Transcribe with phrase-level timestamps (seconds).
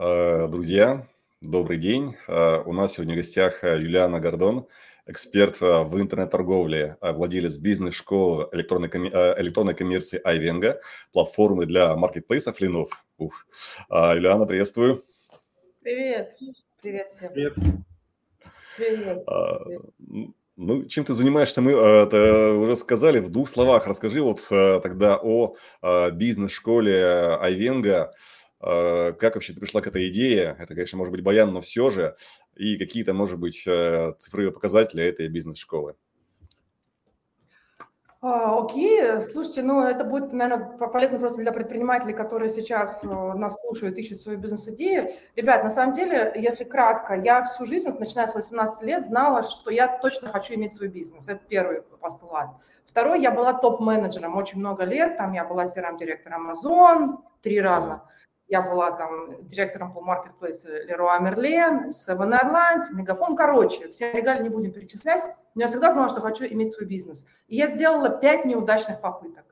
[0.00, 1.08] Э, друзья,
[1.40, 2.14] добрый день.
[2.28, 4.68] Э, у нас сегодня в гостях э, Юлиана Гордон,
[5.06, 10.80] эксперт в интернет-торговле, владелец бизнес-школы электронной, электронной коммерции Айвенга,
[11.12, 13.04] платформы для маркетплейсов Ленов.
[13.16, 13.44] Ух.
[13.90, 15.04] Юлиана, приветствую.
[15.82, 16.36] Привет.
[16.80, 17.32] Привет всем.
[17.32, 17.54] Привет.
[18.76, 19.24] Привет.
[20.56, 23.86] Ну, чем ты занимаешься, мы это уже сказали в двух словах.
[23.88, 25.56] Расскажи вот тогда о
[26.12, 28.12] бизнес-школе Айвенга.
[28.60, 30.56] Э, как вообще ты пришла к этой идее?
[30.58, 32.16] Это, конечно, может быть баян, но все же.
[32.56, 35.94] И какие-то, может быть, э, цифровые показатели этой бизнес-школы?
[38.20, 43.56] А, окей, слушайте, ну это будет, наверное, полезно просто для предпринимателей, которые сейчас э, нас
[43.60, 45.08] слушают, ищут свою бизнес-идею.
[45.36, 49.70] Ребят, на самом деле, если кратко, я всю жизнь, начиная с 18 лет, знала, что
[49.70, 51.28] я точно хочу иметь свой бизнес.
[51.28, 52.48] Это первый постулат.
[52.88, 58.02] Второй, я была топ-менеджером очень много лет, там я была CRM-директором Amazon три раза.
[58.48, 63.36] Я была там директором по маркетплейсу Leroy Merlin, Seven Airlines, Мегафон.
[63.36, 65.22] Короче, все регалии не будем перечислять.
[65.54, 67.26] Но я всегда знала, что хочу иметь свой бизнес.
[67.46, 69.44] И я сделала пять неудачных попыток.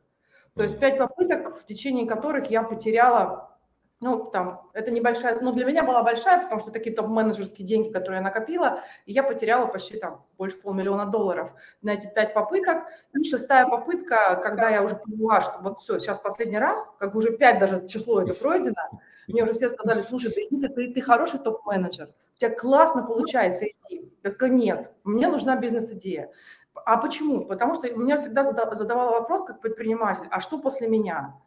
[0.54, 3.55] То есть пять попыток, в течение которых я потеряла
[4.00, 8.18] ну, там, это небольшая, ну, для меня была большая, потому что такие топ-менеджерские деньги, которые
[8.18, 12.84] я накопила, и я потеряла почти там больше полмиллиона долларов на эти пять попыток.
[13.14, 17.18] И шестая попытка, когда я уже поняла, что вот все, сейчас последний раз, как бы
[17.20, 21.40] уже пять даже число это пройдено, мне уже все сказали, слушай, ты, ты, ты хороший
[21.40, 24.12] топ-менеджер, у тебя классно получается идти.
[24.22, 26.30] Я сказала, нет, мне нужна бизнес-идея.
[26.74, 27.46] А почему?
[27.46, 31.40] Потому что меня всегда задавала вопрос как предприниматель, а что после меня?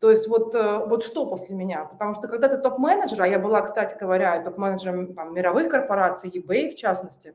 [0.00, 1.84] То есть вот, э, вот что после меня?
[1.84, 6.70] Потому что когда ты топ-менеджер, а я была, кстати говоря, топ-менеджером там, мировых корпораций, eBay
[6.70, 7.34] в частности,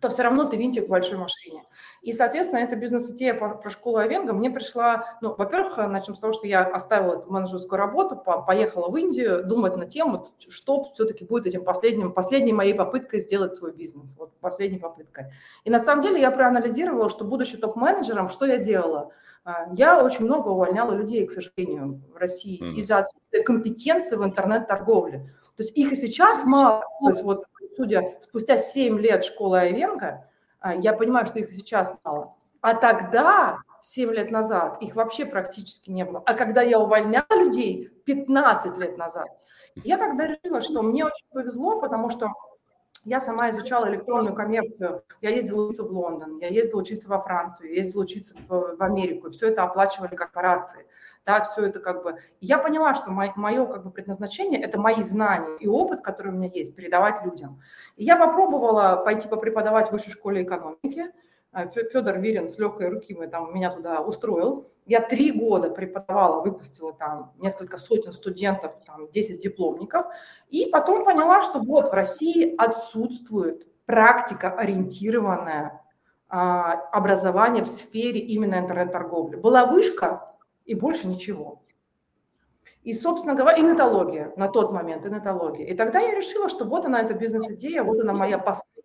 [0.00, 1.62] то все равно ты винтик в большой машине.
[2.00, 6.32] И, соответственно, эта бизнес-идея про, про школу Авенга мне пришла, ну, во-первых, начнем с того,
[6.32, 11.24] что я оставила эту менеджерскую работу, по, поехала в Индию думать на тему, что все-таки
[11.26, 15.26] будет этим последним, последней моей попыткой сделать свой бизнес, вот последней попыткой.
[15.64, 19.12] И на самом деле я проанализировала, что будучи топ-менеджером, что я делала–
[19.74, 22.74] я очень много увольняла людей, к сожалению, в России mm-hmm.
[22.74, 23.06] из-за
[23.44, 25.34] компетенции в интернет-торговле.
[25.56, 26.84] То есть их и сейчас мало.
[27.00, 27.44] То есть вот,
[27.76, 30.28] судя, спустя 7 лет школы Айвенко,
[30.60, 32.34] а, я понимаю, что их и сейчас мало.
[32.60, 36.22] А тогда, 7 лет назад, их вообще практически не было.
[36.24, 39.26] А когда я увольняла людей 15 лет назад,
[39.74, 42.28] я тогда решила, что мне очень повезло, потому что
[43.04, 45.02] я сама изучала электронную коммерцию.
[45.20, 48.82] Я ездила учиться в Лондон, я ездила учиться во Францию, я ездила учиться в, в
[48.82, 49.30] Америку.
[49.30, 50.86] Все это оплачивали корпорации.
[51.24, 52.16] Да, все это как бы...
[52.40, 56.34] я поняла, что мое, мое как бы предназначение– это мои знания и опыт, который у
[56.34, 57.60] меня есть, передавать людям.
[57.96, 61.10] И я попробовала пойти попреподавать в высшей школе экономики–
[61.52, 64.66] Федор Вирин с легкой руки мы там, меня туда устроил.
[64.86, 70.06] Я три года преподавала, выпустила там несколько сотен студентов, там 10 дипломников.
[70.48, 75.82] И потом поняла, что вот в России отсутствует практика ориентированное
[76.28, 79.36] а, образование в сфере именно интернет-торговли.
[79.36, 80.34] Была вышка
[80.64, 81.62] и больше ничего.
[82.82, 85.66] И, собственно говоря, и на тот момент, и нетология.
[85.66, 88.38] И тогда я решила, что вот она, эта бизнес-идея, вот она моя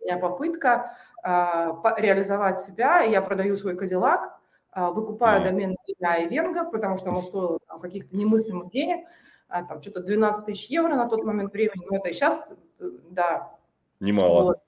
[0.08, 3.00] последняя попытка а, реализовать себя.
[3.00, 4.38] Я продаю свой Кадиллак,
[4.72, 9.06] а, выкупаю домен для Ивенга, потому что он стоил там, каких-то немыслимых денег,
[9.48, 12.90] а, там что-то 12 тысяч евро на тот момент времени, но это и сейчас, э,
[13.10, 13.50] да.
[14.00, 14.42] Немало.
[14.42, 14.58] Вот.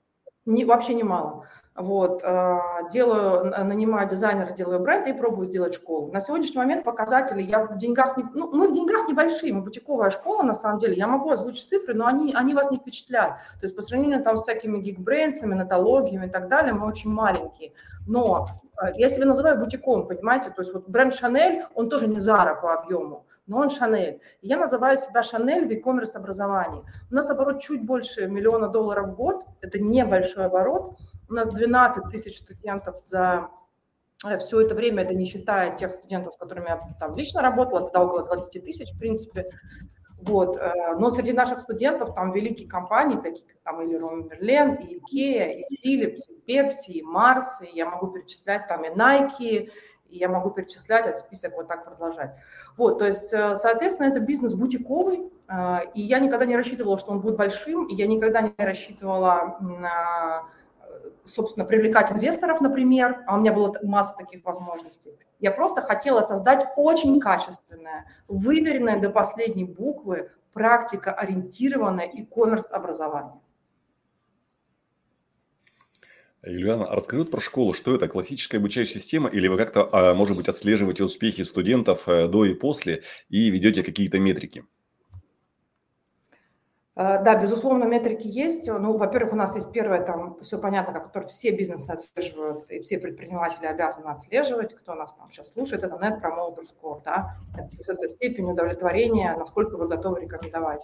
[0.45, 1.45] Не, вообще немало.
[1.73, 2.21] Вот,
[2.91, 6.11] делаю, нанимаю дизайнера, делаю бренд и пробую сделать школу.
[6.11, 10.09] На сегодняшний момент показатели, я в деньгах, не, ну, мы в деньгах небольшие, мы бутиковая
[10.09, 13.35] школа, на самом деле, я могу озвучить цифры, но они, они вас не впечатляют.
[13.59, 17.71] То есть по сравнению там с всякими гигбрейнсами, нотологиями и так далее, мы очень маленькие.
[18.05, 18.47] Но
[18.95, 22.73] я себя называю бутиком, понимаете, то есть вот бренд Шанель, он тоже не Зара по
[22.73, 24.19] объему, но он Шанель.
[24.41, 26.83] Я называю себя Шанель в e-commerce образовании.
[27.09, 30.97] У нас оборот чуть больше миллиона долларов в год, это небольшой оборот,
[31.31, 33.49] у нас 12 тысяч студентов за
[34.25, 37.85] э, все это время, это не считая тех студентов, с которыми я там лично работала,
[37.85, 39.49] тогда около 20 тысяч, в принципе.
[40.21, 40.57] Вот.
[40.57, 44.99] Э, но среди наших студентов там великие компании, такие как там и Leroy Merlin, и
[44.99, 49.71] Ikea, и Philips, и Pepsi, и Mars, и я могу перечислять там и Nike,
[50.09, 52.35] и я могу перечислять, этот список вот так продолжать.
[52.75, 55.31] Вот, то есть, э, соответственно, это бизнес бутиковый,
[55.95, 60.45] и я никогда не рассчитывала, что он будет большим, и я никогда не рассчитывала на
[61.25, 65.11] собственно, привлекать инвесторов, например, а у меня была масса таких возможностей.
[65.39, 73.39] Я просто хотела создать очень качественное, выверенное до последней буквы, практика ориентированное e-commerce образование.
[76.43, 77.73] Юлиана, а расскажи про школу.
[77.73, 79.29] Что это, классическая обучающая система?
[79.29, 83.83] Или вы как-то, а, может быть, отслеживаете успехи студентов э, до и после и ведете
[83.83, 84.65] какие-то метрики?
[86.95, 88.67] Э, да, безусловно, метрики есть.
[88.67, 92.99] Ну, во-первых, у нас есть первое, там все понятно, как все бизнесы отслеживают, и все
[92.99, 98.07] предприниматели обязаны отслеживать, кто нас там сейчас слушает, это Net Promoter Score, да, это, это
[98.07, 100.81] степень удовлетворения, насколько вы готовы рекомендовать.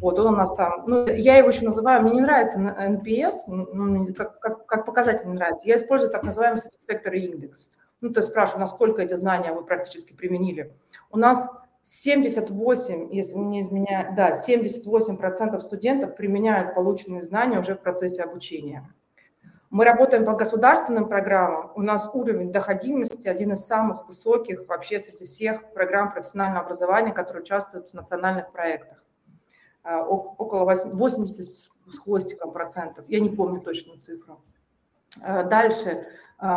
[0.00, 4.12] Вот он у нас там, ну, я его еще называю, мне не нравится NPS, ну,
[4.14, 5.66] как, как, как показатель не нравится.
[5.66, 7.70] Я использую так называемый Satisfactory индекс.
[8.00, 10.74] Ну, то есть спрашиваю, насколько эти знания вы практически применили.
[11.10, 11.48] У нас
[11.84, 18.90] 78, если не изменяю, да, 78% студентов применяют полученные знания уже в процессе обучения.
[19.68, 21.72] Мы работаем по государственным программам.
[21.74, 27.42] У нас уровень доходимости один из самых высоких вообще среди всех программ профессионального образования, которые
[27.42, 29.02] участвуют в национальных проектах.
[29.82, 33.04] А, около 80 с хвостиком процентов.
[33.08, 34.40] Я не помню точную цифру.
[35.20, 36.06] А, дальше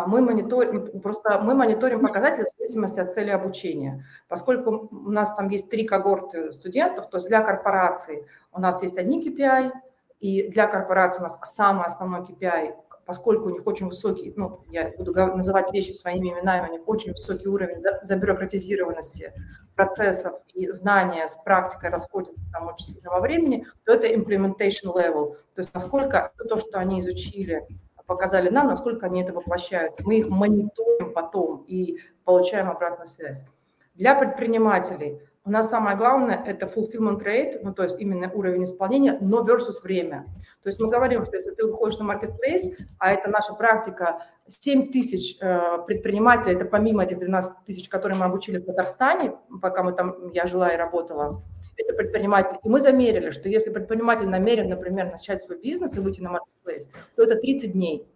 [0.08, 4.06] мы мониторим, просто мы мониторим показатели в зависимости от цели обучения.
[4.28, 8.98] Поскольку у нас там есть три когорты студентов, то есть для корпораций у нас есть
[8.98, 9.72] одни KPI,
[10.20, 12.74] и для корпорации у нас самый основной KPI,
[13.06, 17.14] поскольку у них очень высокий, ну, я буду называть вещи своими именами, у них очень
[17.14, 19.32] высокий уровень забюрократизированности
[19.76, 25.36] процессов и знания с практикой расходятся там очень сильно во времени, то это implementation level,
[25.56, 27.66] то есть насколько то, что они изучили,
[28.08, 30.00] показали нам, насколько они это воплощают.
[30.04, 33.46] Мы их мониторим потом и получаем обратную связь.
[33.94, 39.18] Для предпринимателей у нас самое главное– это fulfillment rate, ну, то есть именно уровень исполнения,
[39.22, 40.26] но versus время.
[40.62, 44.92] То есть мы говорим, что если ты выходишь на marketplace, а это наша практика, 7
[44.92, 49.94] тысяч э, предпринимателей, это помимо этих 12 тысяч, которые мы обучили в Татарстане, пока мы
[49.94, 51.44] там, я жила и работала,
[51.78, 52.58] это предприниматель.
[52.64, 56.90] И мы замерили, что если предприниматель намерен, например, начать свой бизнес и выйти на marketplace,
[57.16, 58.08] то это 30 дней.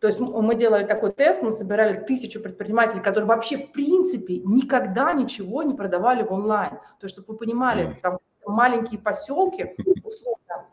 [0.00, 5.12] То есть мы делали такой тест, мы собирали тысячу предпринимателей, которые вообще в принципе никогда
[5.12, 6.70] ничего не продавали в онлайн.
[6.98, 10.66] То есть, чтобы вы понимали, там маленькие поселки, условно,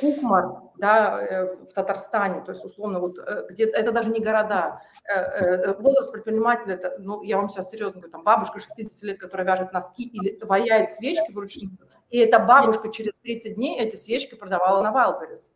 [0.00, 4.80] Кукмар, да, э, в Татарстане, то есть условно вот э, где это даже не города,
[5.08, 9.46] э, возраст предпринимателя, это, ну я вам сейчас серьезно говорю, там бабушка 60 лет, которая
[9.46, 11.78] вяжет носки или ваяет свечки вручную,
[12.10, 15.50] и эта бабушка через 30 дней эти свечки продавала на Wildberries.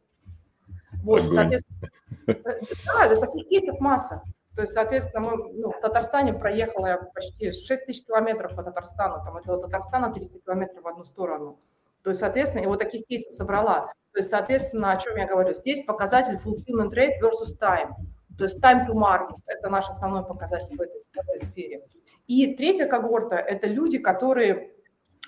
[1.03, 1.91] Вот, соответственно,
[2.27, 4.23] да, таких кейсов масса.
[4.57, 9.23] То есть, соответственно, мы ну, в Татарстане проехала я почти 6 тысяч километров по Татарстану,
[9.23, 11.61] там это Татарстана 300 километров в одну сторону.
[12.07, 13.89] То есть, соответственно, и вот таких кейсов собрала.
[14.13, 15.53] То есть, соответственно, о чем я говорю?
[15.55, 17.95] Здесь показатель fulfillment rate versus time.
[18.39, 21.83] То есть time to market– это наш основной показатель в этой, в этой сфере.
[22.29, 24.71] И третья когорта– это люди, которые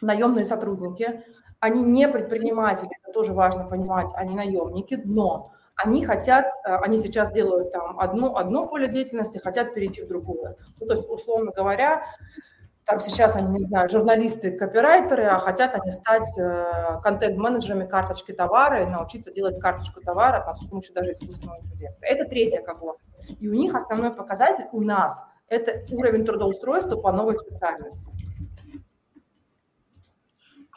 [0.03, 1.25] наемные сотрудники,
[1.59, 7.33] они не предприниматели, это тоже важно понимать, они наемники, но они хотят, э, они сейчас
[7.33, 10.55] делают там одно, одно поле деятельности, хотят перейти в другое.
[10.79, 12.05] Ну, то есть, условно говоря,
[12.89, 18.83] там сейчас они, не знаю, журналисты, копирайтеры, а хотят они стать э, контент-менеджерами карточки товара
[18.83, 21.99] и научиться делать карточку товара там, с помощью даже искусственного интеллекта.
[22.01, 23.03] Это третья когорта.
[23.39, 28.11] И у них основной показатель у нас– это уровень трудоустройства по новой специальности.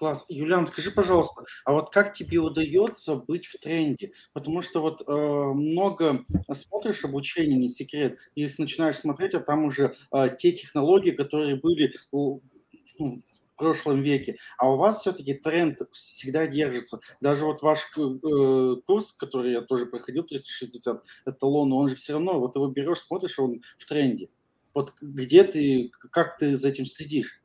[0.02, 0.26] Класс.
[0.30, 4.14] Юлиан, скажи, пожалуйста, а вот как тебе удается быть в тренде?
[4.34, 9.66] Потому что вот э, много смотришь обучение, не секрет, и их начинаешь смотреть, а там
[9.66, 12.42] уже э, те технологии, которые были ну,
[12.98, 14.38] в прошлом веке.
[14.58, 17.00] А у вас все-таки тренд всегда держится.
[17.20, 22.40] Даже вот ваш э, курс, который я тоже проходил, 360 эталон, он же все равно,
[22.40, 24.30] вот его берешь, смотришь, он в тренде.
[24.74, 27.41] Вот где ты, как ты за этим следишь?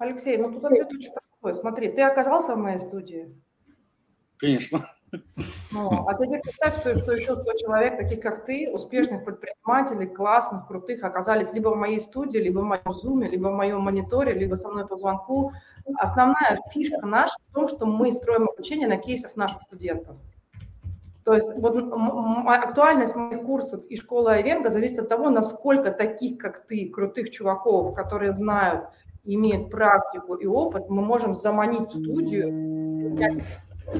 [0.00, 1.60] Алексей, ну тут ответ очень простой.
[1.60, 3.38] Смотри, ты оказался в моей студии?
[4.38, 4.86] Конечно.
[5.72, 10.66] Ну, а теперь представь, что, что еще 100 человек, таких как ты, успешных предпринимателей, классных,
[10.66, 14.54] крутых, оказались либо в моей студии, либо в моем зуме, либо в моем мониторе, либо
[14.54, 15.52] со мной по звонку.
[15.98, 20.16] Основная фишка наша в том, что мы строим обучение на кейсах наших студентов.
[21.24, 21.76] То есть вот
[22.46, 27.94] актуальность моих курсов и школы Айвенга зависит от того, насколько таких, как ты, крутых чуваков,
[27.94, 28.86] которые знают,
[29.24, 32.48] имеют практику и опыт, мы можем заманить в студию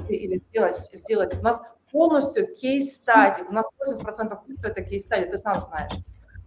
[0.08, 1.34] или сделать, сделать.
[1.34, 1.60] У нас
[1.90, 3.42] полностью кейс-стадии.
[3.48, 5.92] У нас 80% курса это кейс-стадии, ты сам знаешь.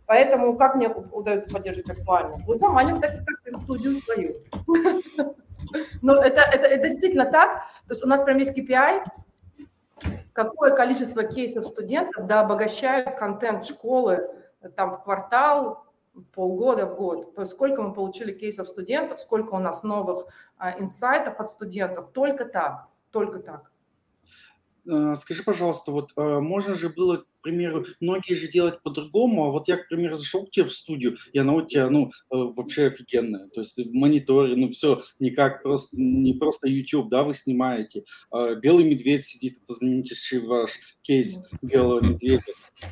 [0.06, 2.46] Поэтому как мне удается поддерживать актуальность?
[2.46, 4.36] Вот заманиваем таких, как ты, студию свою.
[6.02, 7.64] Но это, это, это действительно так.
[7.88, 9.04] То есть у нас прям есть KPI,
[10.34, 14.30] какое количество кейсов студентов да, обогащают контент школы
[14.76, 15.83] там в квартал,
[16.34, 17.34] полгода в год.
[17.34, 20.28] То есть сколько мы получили кейсов студентов, сколько у нас новых
[20.58, 22.12] а, инсайтов от студентов.
[22.14, 23.72] Только так, только так.
[24.90, 29.68] Э, скажи, пожалуйста, вот э, можно же было примеру, многие же делают по-другому, а вот
[29.68, 32.88] я, к примеру, зашел к тебе в студию, и она у тебя, ну, э, вообще
[32.88, 33.50] офигенная.
[33.50, 38.06] То есть мониторы, ну, все, не как просто, не просто YouTube, да, вы снимаете.
[38.32, 42.44] А Белый медведь сидит, это знаменитейший ваш кейс белого медведя.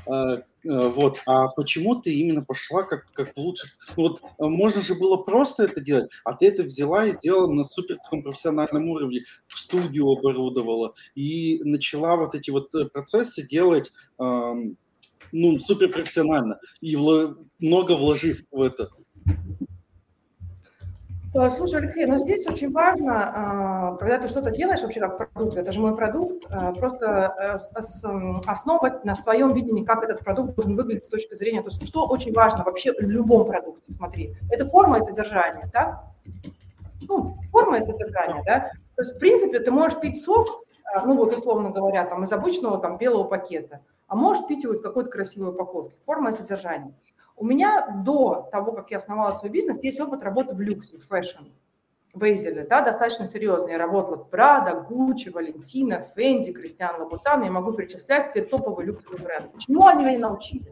[0.08, 3.72] А, Э, вот, а почему ты именно пошла как, как в лучших...
[3.98, 7.52] Ну вот э, можно же было просто это делать, а ты это взяла и сделала
[7.52, 13.92] на супер профессиональном уровне, в студию оборудовала и начала вот эти вот э, процессы делать
[14.20, 14.78] эм,
[15.32, 17.38] ну, супер профессионально и вло...
[17.60, 18.90] много вложив в это.
[21.34, 25.56] Э, слушай, Алексей, но здесь очень важно, а, когда ты что-то делаешь вообще как продукт,
[25.56, 30.76] это же мой продукт, а, просто э, основывать на своем видении, как этот продукт должен
[30.76, 34.68] выглядеть с точки зрения, то есть что очень важно вообще в любом продукте, смотри, это
[34.68, 36.04] форма и содержание, да?
[37.08, 38.72] Ну, форма и содержание, да?
[38.96, 42.32] То есть, в принципе, ты можешь пить сок, а, ну вот, условно говоря, там, из
[42.34, 45.96] обычного там белого пакета, а можешь пить его из какой-то красивой упаковки.
[46.06, 46.94] Форма и содержание.
[47.42, 51.08] У меня до того, как я основала свой бизнес, есть опыт работы в люксе, в
[51.08, 53.70] fashion-ритейле, да, достаточно серьезно.
[53.70, 57.42] Я работала с Prada, Gucci, Valentino, Fendi, Christian Louboutin.
[57.42, 59.58] Я могу перечислять все топовые люксовые бренды.
[59.58, 60.72] Чему они меня научили?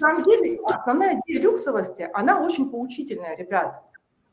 [0.00, 3.84] На самом деле, основная идея люксовости, она очень поучительная, ребят.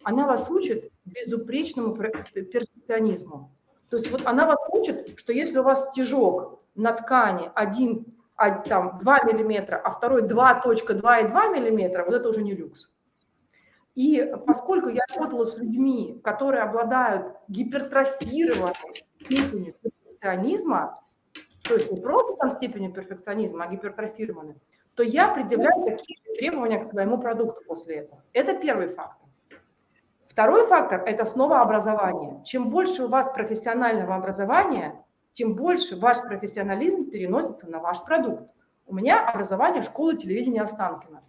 [0.01, 3.51] Она вас учит безупречному перфекционизму.
[3.91, 8.51] То есть вот она вас учит, что если у вас стежок на ткани один а,
[8.51, 12.89] там 2 миллиметра, а второй 2.2,2 миллиметра, вот это уже не люкс.
[13.95, 21.03] И поскольку я работала с людьми, которые обладают гипертрофированной степенью перфекционизма,
[21.63, 24.55] то есть не просто там степенью перфекционизма, а гипертрофированной,
[24.95, 28.23] то я предъявляю такие требования к своему продукту после этого.
[28.31, 29.27] Это первый фактор.
[30.27, 32.41] Второй фактор– это снова образование.
[32.45, 38.49] Чем больше у вас профессионального образования, тем больше ваш профессионализм переносится на ваш продукт.
[38.85, 41.21] У меня образование школы телевидения Останкина.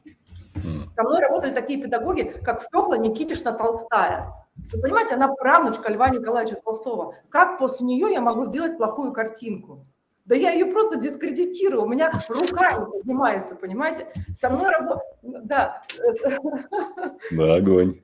[0.96, 4.32] Со мной работали такие педагоги, как Фёкла Никитишна Толстая.
[4.72, 7.14] Вы понимаете, она правнучка Льва Николаевича Толстого.
[7.28, 9.86] Как после нее я могу сделать плохую картинку?
[10.26, 14.06] Да я ее просто дискредитирую, у меня рука не поднимается, понимаете?
[14.34, 15.46] Со мной работает...
[15.46, 15.82] Да.
[17.32, 18.00] Да, огонь.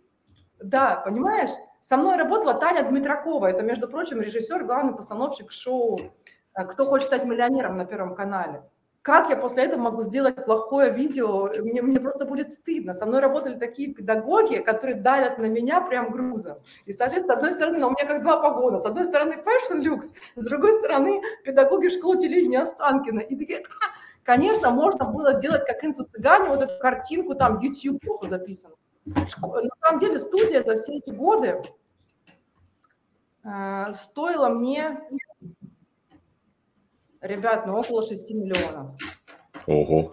[0.60, 1.50] Да, понимаешь?
[1.88, 5.96] Со мной работала Таня Дмитракова, это, между прочим, режиссер, главный постановщик шоу
[6.58, 8.64] э, «Кто хочет стать миллионером» на Первом канале.
[9.02, 11.48] Как я после этого могу сделать плохое видео?
[11.62, 12.92] Мне, мне просто будет стыдно.
[12.92, 16.58] Со мной работали такие педагоги, которые давят на меня прям грузом.
[16.86, 18.78] И, соответственно, с одной стороны, у меня как два погона.
[18.78, 20.02] С одной стороны, Lux,
[20.34, 23.20] с другой стороны, педагоги школы телевидения Останкина.
[23.20, 28.26] И такие, а, конечно, можно было делать как инфо-цыгане, вот эту картинку, там, YouTube плохо
[28.26, 28.72] записан.
[29.06, 31.62] На самом деле студия за все эти годы
[33.44, 35.00] э, стоила мне,
[37.20, 39.00] ребят, ну около 6 миллионов.
[39.66, 40.10] Ого.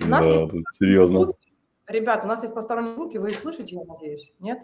[0.00, 0.52] У нас да, есть...
[0.74, 1.32] серьезно.
[1.88, 4.60] Ребят, у нас есть посторонние звуки, вы их слышите, я надеюсь, нет?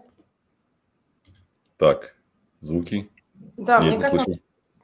[1.76, 2.16] Так,
[2.60, 3.10] звуки.
[3.56, 4.40] Да, Нет, мне кажется, слышу.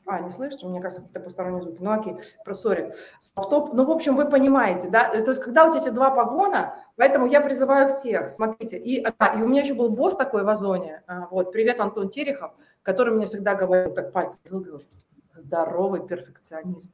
[0.08, 0.66] А, не слышите?
[0.66, 1.78] Мне кажется, какие-то посторонние звуки.
[1.80, 2.94] Ну, окей, про сори.
[3.20, 5.10] Софтоп, ну, в общем, вы понимаете, да?
[5.10, 8.78] То есть, когда у тебя эти два погона, поэтому я призываю всех, смотрите.
[8.78, 12.08] И, а, и у меня еще был босс такой в Озоне, а, вот, привет, Антон
[12.08, 14.82] Терехов, который мне всегда говорил, так пальцем говорил,
[15.30, 16.90] здоровый перфекционизм.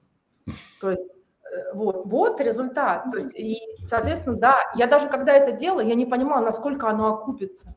[0.80, 3.04] То есть, э, вот, вот результат.
[3.12, 7.14] То есть, и, соответственно, да, я даже когда это делала, я не понимала, насколько оно
[7.14, 7.76] окупится.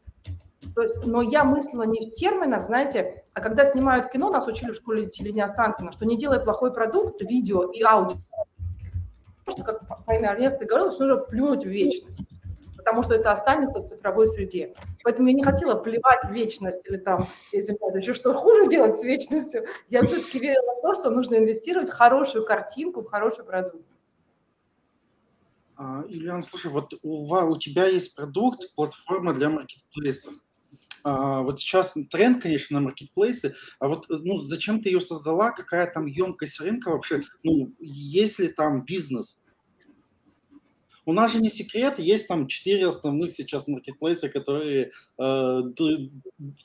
[0.74, 4.72] То есть, но я мыслила не в терминах, знаете, а когда снимают кино, нас учили
[4.72, 8.18] в школе телевидения Останкина, что не делай плохой продукт, видео и аудио.
[9.48, 12.24] Что, как Фаина Арнеста говорила, что нужно плюнуть в вечность,
[12.76, 14.74] потому что это останется в цифровой среде.
[15.04, 19.04] Поэтому я не хотела плевать в вечность или там, если еще что хуже делать с
[19.04, 19.68] вечностью.
[19.88, 23.86] Я все-таки верила в то, что нужно инвестировать в хорошую картинку, в хороший продукт.
[26.08, 30.34] Ильян, слушай, вот у, у тебя есть продукт, платформа для маркетплейсов.
[31.04, 35.92] А, вот сейчас тренд, конечно, на маркетплейсы, а вот ну, зачем ты ее создала, какая
[35.92, 39.42] там емкость рынка вообще, ну, есть ли там бизнес?
[41.08, 45.62] У нас же не секрет, есть там четыре основных сейчас маркетплейса, которые э,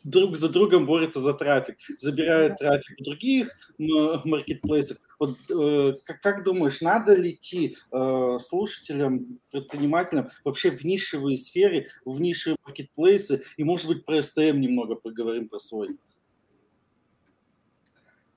[0.02, 4.98] друг за другом борются за трафик, забирают трафик у других маркетплейсов.
[5.22, 11.86] Вот э, как, как думаешь, надо ли идти э, слушателям, предпринимателям вообще в нишевые сферы,
[12.04, 15.96] в нишевые маркетплейсы, и, может быть, про STM немного поговорим про свой?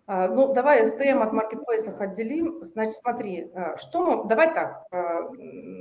[0.06, 2.64] А, ну, давай STM от маркетплейсов отделим.
[2.64, 4.30] Значит, смотри, что мы...
[4.30, 4.86] Давай так,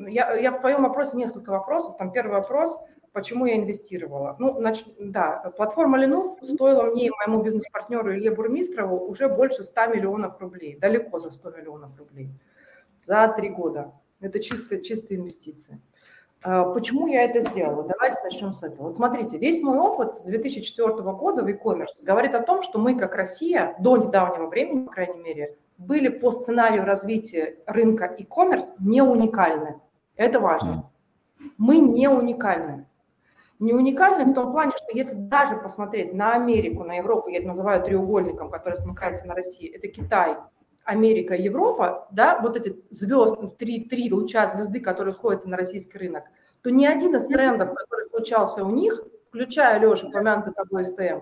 [0.08, 1.98] я, я в твоем вопросе несколько вопросов.
[1.98, 2.80] Там первый вопрос,
[3.14, 4.36] почему я инвестировала?
[4.38, 4.84] Ну, нач...
[4.98, 10.76] да, платформа Ленув стоила мне и моему бизнес-партнеру Илье Бурмистрову уже больше 100 миллионов рублей,
[10.76, 12.28] далеко за 100 миллионов рублей
[12.98, 13.92] за три года.
[14.20, 15.80] Это чистые, чистые инвестиции.
[16.42, 17.84] А, почему я это сделала?
[17.84, 18.88] Давайте начнем с этого.
[18.88, 22.98] Вот смотрите, весь мой опыт с 2004 года в e-commerce говорит о том, что мы,
[22.98, 29.02] как Россия, до недавнего времени, по крайней мере, были по сценарию развития рынка e-commerce не
[29.02, 29.80] уникальны.
[30.16, 30.90] Это важно.
[31.58, 32.86] Мы не уникальны.
[33.64, 37.46] Не уникальны в том плане, что если даже посмотреть на Америку, на Европу, я это
[37.46, 40.36] называю треугольником, который смыкается на России, это Китай,
[40.84, 46.24] Америка, Европа, да, вот эти звезды, три, три луча звезды, которые сходятся на российский рынок,
[46.60, 51.20] то ни один из трендов, который случался у них, включая, Леша, упомянутый тобой СТМ,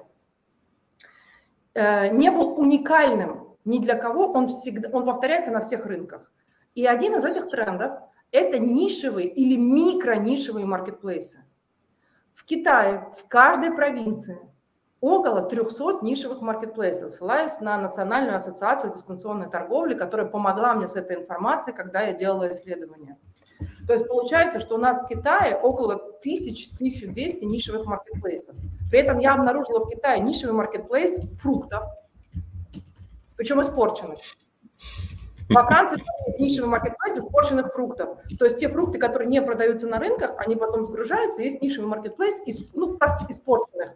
[1.75, 6.33] э, не был уникальным ни для кого, он, всегда, он повторяется на всех рынках.
[6.75, 8.01] И один из этих трендов–
[8.33, 11.45] это нишевые или микронишевые маркетплейсы.
[12.35, 14.39] В Китае, в каждой провинции
[15.01, 21.17] около 300 нишевых маркетплейсов, ссылаясь на Национальную ассоциацию дистанционной торговли, которая помогла мне с этой
[21.17, 23.19] информацией, когда я делала исследования.
[23.87, 28.55] То есть получается, что у нас в Китае около 1000-1200 нишевых маркетплейсов.
[28.91, 31.83] При этом я обнаружила в Китае нишевый маркетплейс фруктов,
[33.37, 34.21] причем испорченных.
[35.53, 38.19] Во Франции есть нишевый маркетплейс испорченных фруктов.
[38.39, 42.41] То есть те фрукты, которые не продаются на рынках, они потом сгружаются, есть нишевый маркетплейс,
[42.75, 43.93] ну, как испорченных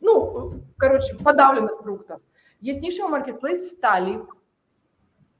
[0.00, 2.20] ну, короче, подавленных фруктов.
[2.60, 4.24] Есть нишевый маркетплейс стали,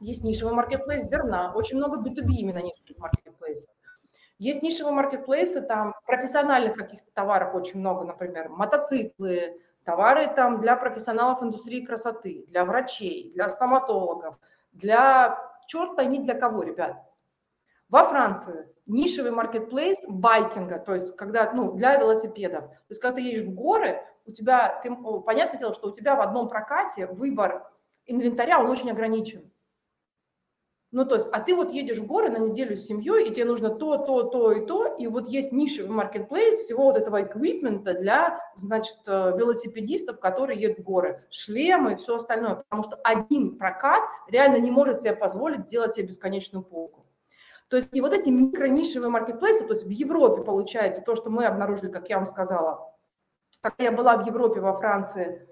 [0.00, 3.70] есть нишевый маркетплейс зерна, очень много B2B именно нишевых маркетплейсов.
[4.38, 11.42] Есть нишевые маркетплейсы, там профессиональных каких-то товаров очень много, например, мотоциклы, товары там для профессионалов
[11.42, 14.36] индустрии красоты, для врачей, для стоматологов,
[14.72, 17.02] для, черт пойми, для кого, ребят.
[17.88, 22.68] Во Франции нишевый маркетплейс байкинга, то есть когда, ну, для велосипедов.
[22.68, 24.94] То есть когда ты едешь в горы, у тебя, ты,
[25.24, 27.70] понятное дело, что у тебя в одном прокате выбор
[28.06, 29.50] инвентаря, он очень ограничен.
[30.92, 33.44] Ну, то есть, а ты вот едешь в горы на неделю с семьей, и тебе
[33.44, 37.92] нужно то, то, то и то, и вот есть нишевый маркетплейс всего вот этого эквипмента
[37.92, 43.58] для, значит, э, велосипедистов, которые едут в горы, шлемы и все остальное, потому что один
[43.58, 47.04] прокат реально не может себе позволить делать тебе бесконечную полку.
[47.68, 51.46] То есть и вот эти микронишевые маркетплейсы, то есть в Европе получается то, что мы
[51.46, 52.94] обнаружили, как я вам сказала,
[53.60, 55.48] когда я была в Европе, во Франции,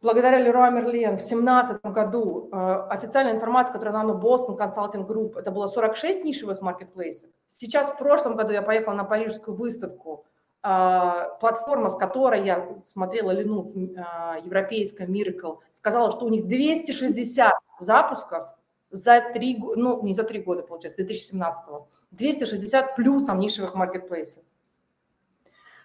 [0.00, 2.56] благодаря Леруа Мерлен в 2017 году э,
[2.90, 7.28] официальная информация, которая дала Boston Consulting Group, это было 46 нишевых маркетплейсов.
[7.46, 10.24] Сейчас в прошлом году я поехала на парижскую выставку,
[10.62, 17.52] э, платформа, с которой я смотрела Лену, э, европейская Miracle, сказала, что у них 260
[17.78, 18.48] запусков
[18.90, 21.86] за три, ну не за три года, получается, 2017 -го.
[22.10, 24.42] 260 плюсом нишевых маркетплейсов.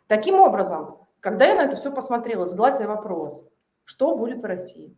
[0.08, 3.46] Таким образом, когда я на это все посмотрела, задала себе вопрос,
[3.86, 4.96] что будет в России?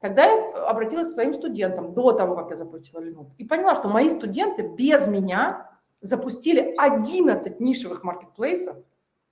[0.00, 3.88] Тогда я обратилась к своим студентам до того, как я запустила Linux, и поняла, что
[3.88, 8.76] мои студенты без меня запустили 11 нишевых маркетплейсов,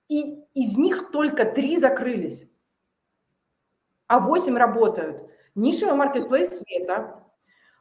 [0.07, 2.49] и из них только 3 закрылись,
[4.07, 5.29] а 8 работают.
[5.53, 7.23] Нишевый маркетплейс Света,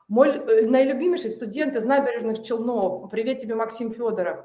[0.08, 4.44] мой э, наилюбимейший студент из набережных Челнов, привет тебе, Максим Федоров,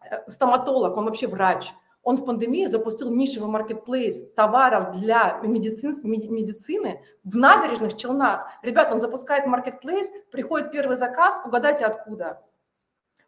[0.00, 1.70] э, стоматолог, он вообще врач–
[2.04, 8.46] он в пандемию запустил нишевый маркетплейс товаров для медицин, медицины в набережных Челнах.
[8.62, 12.42] Ребята, он запускает маркетплейс, приходит первый заказ, угадайте откуда.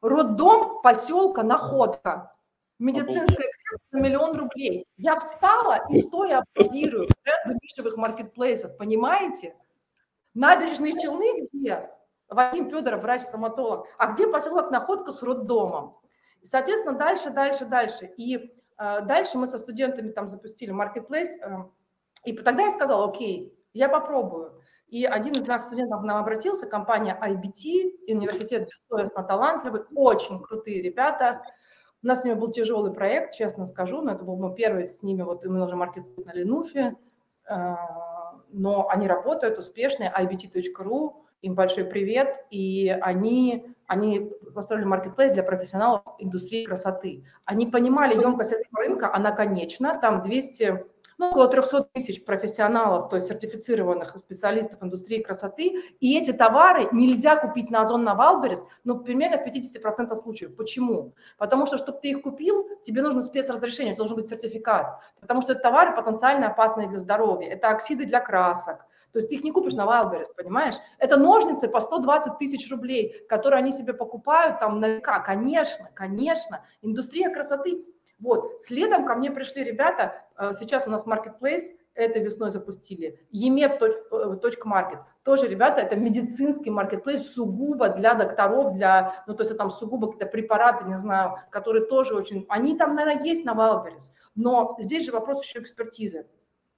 [0.03, 2.35] Роддом поселка Находка.
[2.79, 4.87] Медицинская кресло на миллион рублей.
[4.99, 9.57] Я встала и стоя аплодирую бренду нишевых маркетплейсов, понимаете?
[10.35, 11.91] Набережные Челны где?
[12.29, 13.87] Вадим Федоров, врач-стоматолог.
[13.97, 15.97] А где поселок Находка с роддомом?
[16.43, 18.13] Соответственно, дальше, дальше, дальше.
[18.19, 21.65] И дальше мы со студентами там запустили marketplace, э,
[22.25, 24.61] и тогда я сказала, окей, я попробую.
[24.89, 30.41] И один из наших студентов к нам обратился, компания IBT, и университет бессовестно талантливый, очень
[30.43, 31.43] крутые ребята.
[32.03, 35.03] У нас с ними был тяжелый проект, честно скажу, но это был мой первый с
[35.03, 36.97] ними вот именно уже маркетплейс на Ленуфе,
[37.49, 37.75] э,
[38.51, 46.03] но они работают успешные, ibt.ru, им большой привет, и они они построили маркетплейс для профессионалов
[46.19, 47.25] индустрии красоты.
[47.45, 50.85] Они понимали емкость этого рынка, она конечна, там 200,
[51.19, 57.37] ну, около 300 тысяч профессионалов, то есть сертифицированных специалистов индустрии красоты, и эти товары нельзя
[57.37, 60.57] купить на Озон, на Wildberries, ну, примерно в 50% случаев.
[60.57, 61.15] Почему?
[61.39, 65.63] Потому что, чтобы ты их купил, тебе нужно спецразрешение, должен быть сертификат, потому что это
[65.63, 69.75] товары потенциально опасные для здоровья, это оксиды для красок, то есть ты их не купишь
[69.75, 70.75] на Wildberries, понимаешь?
[70.99, 75.21] Это ножницы по 120 тысяч рублей, которые они себе покупают там на века.
[75.21, 76.65] Конечно, конечно.
[76.83, 77.85] Индустрия красоты
[78.19, 84.99] Вот, следом ко мне пришли ребята, э, сейчас у нас marketplace, это весной запустили, emep.market,
[85.23, 90.27] тоже, ребята, это медицинский маркетплейс сугубо для докторов, для, ну, то есть там сугубо какие-то
[90.27, 95.13] препараты, не знаю, которые тоже очень, они там, наверное, есть на Wildberries, но здесь же
[95.13, 96.27] вопрос еще экспертизы.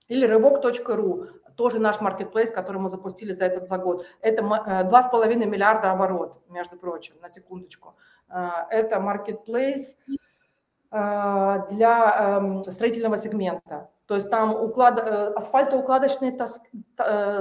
[0.06, 1.26] Или рывок.ру,
[1.58, 4.06] тоже наш маркетплейс, который мы запустили за этот за год.
[4.20, 7.94] Это 2,5 э, миллиарда оборот, между прочим, на секундочку.
[8.30, 9.96] Э, это маркетплейс
[10.92, 13.90] э, для эм, строительного сегмента.
[14.06, 15.00] То есть там уклад...
[15.36, 16.62] асфальтоукладочные тас...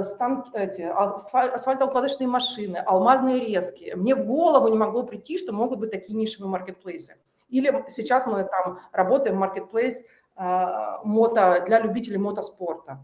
[0.02, 3.92] станки, эти, асфальтоукладочные машины, алмазные резки.
[3.94, 7.14] Мне в голову не могло прийти, что могут быть такие нишевые маркетплейсы.
[7.50, 10.02] Или сейчас мы там работаем маркетплейс
[10.36, 12.98] мото, для любителей мотоспорта.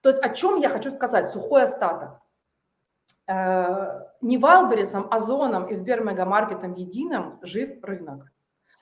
[0.00, 1.28] То есть о чем я хочу сказать?
[1.28, 2.20] Сухой остаток.
[3.26, 8.32] Э, не Валберисом, Озоном и Сбермегамаркетом единым жив рынок.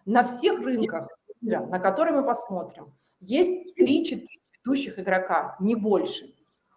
[0.04, 1.08] На всех рынках,
[1.40, 4.26] на которые мы посмотрим, есть 3-4
[4.64, 6.32] ведущих игрока, не больше.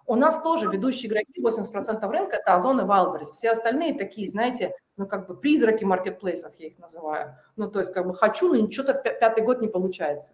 [0.08, 3.30] У нас тоже ведущие игроки, 80% рынка– это Озон и Валберис.
[3.30, 7.36] Все остальные такие, знаете, ну как бы призраки маркетплейсов, я их называю.
[7.56, 10.34] Ну то есть как бы хочу, но ничего-то пятый год не получается.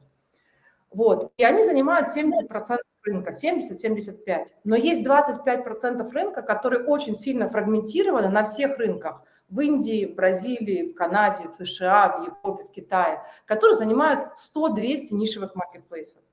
[0.91, 1.34] Вот.
[1.36, 4.48] И они занимают 70% рынка, 70-75.
[4.63, 9.22] Но есть 25% рынка, который очень сильно фрагментированы на всех рынках.
[9.48, 15.12] В Индии, в Бразилии, в Канаде, в США, в Европе, в Китае, которые занимают 100-200
[15.12, 16.24] нишевых маркетплейсов.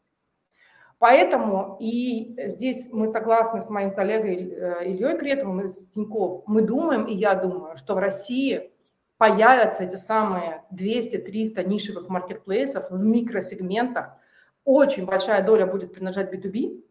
[0.98, 7.06] Поэтому и здесь мы согласны с моим коллегой э, Ильей Кретовым из Тинькофф, мы думаем,
[7.06, 8.70] и я думаю, что в России
[9.18, 14.16] появятся эти самые 200-300 нишевых маркетплейсов в микросегментах,
[14.64, 16.82] очень большая доля будет принадлежать B2B,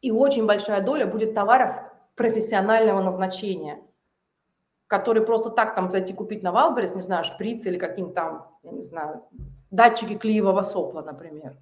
[0.00, 1.74] и очень большая доля будет товаров
[2.14, 3.80] профессионального назначения,
[4.86, 8.72] которые просто так там зайти купить на Wildberries, не знаю, шприцы или какие-нибудь там, я
[8.72, 9.24] не знаю,
[9.70, 11.56] датчики клеевого сопла, например.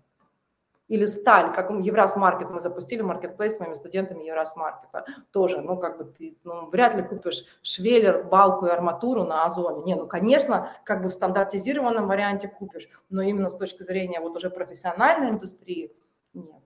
[0.92, 5.06] Или сталь, как Евраз Маркет, мы запустили маркетплейс с моими студентами Евраз Маркета.
[5.30, 9.84] Тоже, ну, как бы ты ну, вряд ли купишь швеллер, балку и арматуру на Озоне.
[9.84, 14.36] Не, ну, конечно, как бы в стандартизированном варианте купишь, но именно с точки зрения вот
[14.36, 15.96] уже профессиональной индустрии
[16.34, 16.60] нет.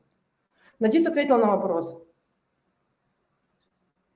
[0.81, 1.97] Надеюсь, ответила на вопрос.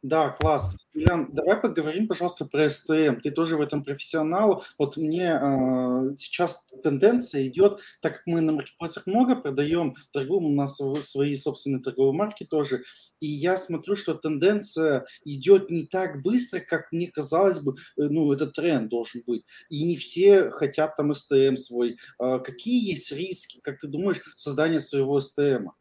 [0.03, 0.75] Да, класс.
[0.95, 3.21] Юлиан, давай поговорим, пожалуйста, про СТМ.
[3.23, 4.65] Ты тоже в этом профессионал.
[4.79, 10.55] Вот мне э, сейчас тенденция идет, так как мы на маркетплейсах много продаем, торгуем, у
[10.55, 12.83] нас свои собственные торговые марки тоже,
[13.21, 18.33] и я смотрю, что тенденция идет не так быстро, как мне казалось бы, э, ну,
[18.33, 19.45] этот тренд должен быть.
[19.69, 21.99] И не все хотят там СТМ свой.
[22.19, 25.75] Э, какие есть риски, как ты думаешь, создания своего СТМа?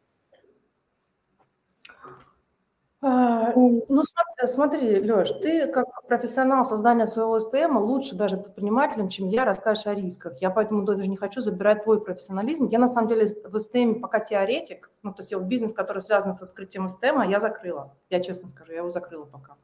[1.88, 2.18] А,
[3.02, 4.02] ну,
[4.46, 9.94] смотри, Леш, ты как профессионал создания своего СТМ лучше даже предпринимателем, чем я, расскажешь о
[9.94, 10.40] рисках.
[10.40, 12.66] Я поэтому даже не хочу забирать твой профессионализм.
[12.66, 16.34] Я на самом деле в СТМ пока теоретик, ну, то есть я бизнес, который связан
[16.34, 17.94] с открытием СТМ, я закрыла.
[18.10, 19.56] Я честно скажу, я его закрыла пока.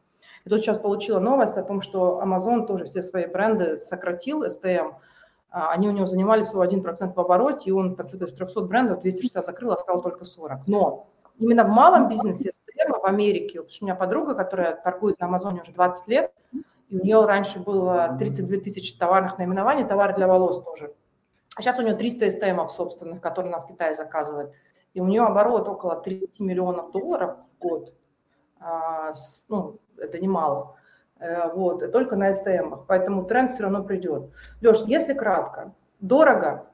[0.46, 4.94] И тут сейчас получила новость о том, что Amazon тоже все свои бренды сократил, СТМ.
[5.51, 8.61] А, они у него занимали всего 1% в обороте, и он там что-то из 300
[8.62, 10.66] брендов 260 закрыл, осталось только 40.
[10.66, 15.18] Но именно в малом бизнесе СТМ в Америке, потому что у меня подруга, которая торгует
[15.20, 16.33] на Амазоне уже 20 лет,
[16.88, 20.94] и у нее раньше было 32 тысячи товарных наименований, товары для волос тоже.
[21.57, 24.53] А сейчас у нее 300 СТМов собственных, которые она в Китае заказывает.
[24.94, 27.92] И у нее оборот около 30 миллионов долларов в год.
[28.61, 29.12] А,
[29.49, 30.77] ну, это немало.
[31.18, 32.87] Э, вот, только на СТМах.
[32.87, 34.31] Поэтому тренд все равно придет.
[34.61, 36.66] Леш, если кратко, дорого,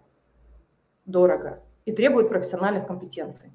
[1.04, 3.52] дорого и требует профессиональных компетенций.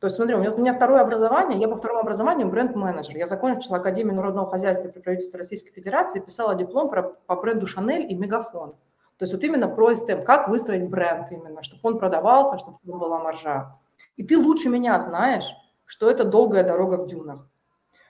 [0.00, 3.16] То есть, смотри, у меня, у меня второе образование, я по второму образованию бренд-менеджер.
[3.16, 8.10] Я закончила Академию народного хозяйства при правительстве Российской Федерации, писала диплом про, по бренду Шанель
[8.10, 8.76] и Мегафон.
[9.16, 13.18] То есть вот именно про STM, как выстроить бренд именно, чтобы он продавался, чтобы была
[13.18, 13.76] маржа.
[14.16, 15.52] И ты лучше меня знаешь,
[15.84, 17.48] что это долгая дорога в дюнах.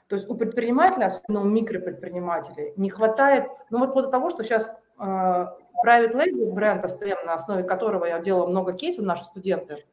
[0.09, 4.71] То есть у предпринимателя, особенно у микропредпринимателей, не хватает, ну вот после того, что сейчас
[4.99, 9.87] э, private label бренд STM, на основе которого я делала много кейсов, наши студенты,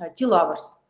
[0.00, 0.62] э, T-Lovers–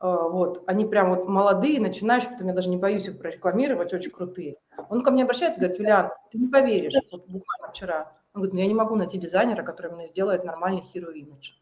[0.00, 4.56] вот, они прям вот молодые, начинающие, потом я даже не боюсь их прорекламировать, очень крутые.
[4.88, 8.60] Он ко мне обращается, говорит, Юлиан, ты не поверишь, вот буквально вчера, он говорит, ну
[8.60, 11.52] я не могу найти дизайнера, который мне сделает нормальный hero image.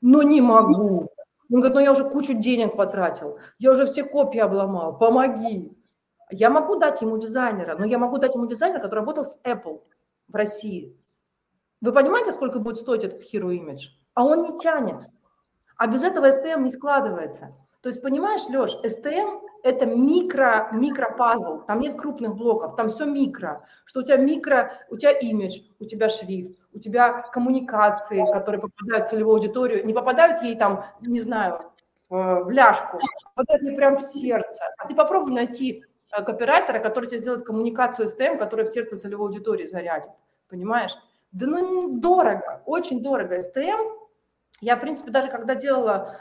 [0.00, 1.10] Но не могу.
[1.50, 5.72] Он говорит, ну я уже кучу денег потратил, я уже все копии обломал, помоги.
[6.30, 9.82] Я могу дать ему дизайнера, но я могу дать ему дизайнера, который работал с Apple
[10.26, 10.98] в России.
[11.80, 13.90] Вы понимаете, сколько будет стоить этот hero image?
[14.14, 15.06] А он не тянет.
[15.84, 17.52] А без этого STM не складывается.
[17.82, 23.66] То есть, понимаешь, Леш, STM– это микро, микропазл, там нет крупных блоков, там все микро,
[23.84, 29.08] что у тебя микро, у тебя имидж, у тебя шрифт, у тебя коммуникации, которые попадают
[29.08, 31.60] в целевую аудиторию, не попадают ей там, не знаю,
[32.08, 32.98] в, в ляжку,
[33.34, 34.64] попадают ей прям в сердце.
[34.78, 35.84] А ты попробуй найти
[36.16, 40.12] э, копирайтера, который тебе сделает коммуникацию STM, которая в сердце целевой аудитории зарядит,
[40.48, 40.96] понимаешь?
[41.32, 43.36] Да ну дорого, очень дорого.
[43.36, 44.03] STM,
[44.64, 46.16] я, в принципе, даже когда делала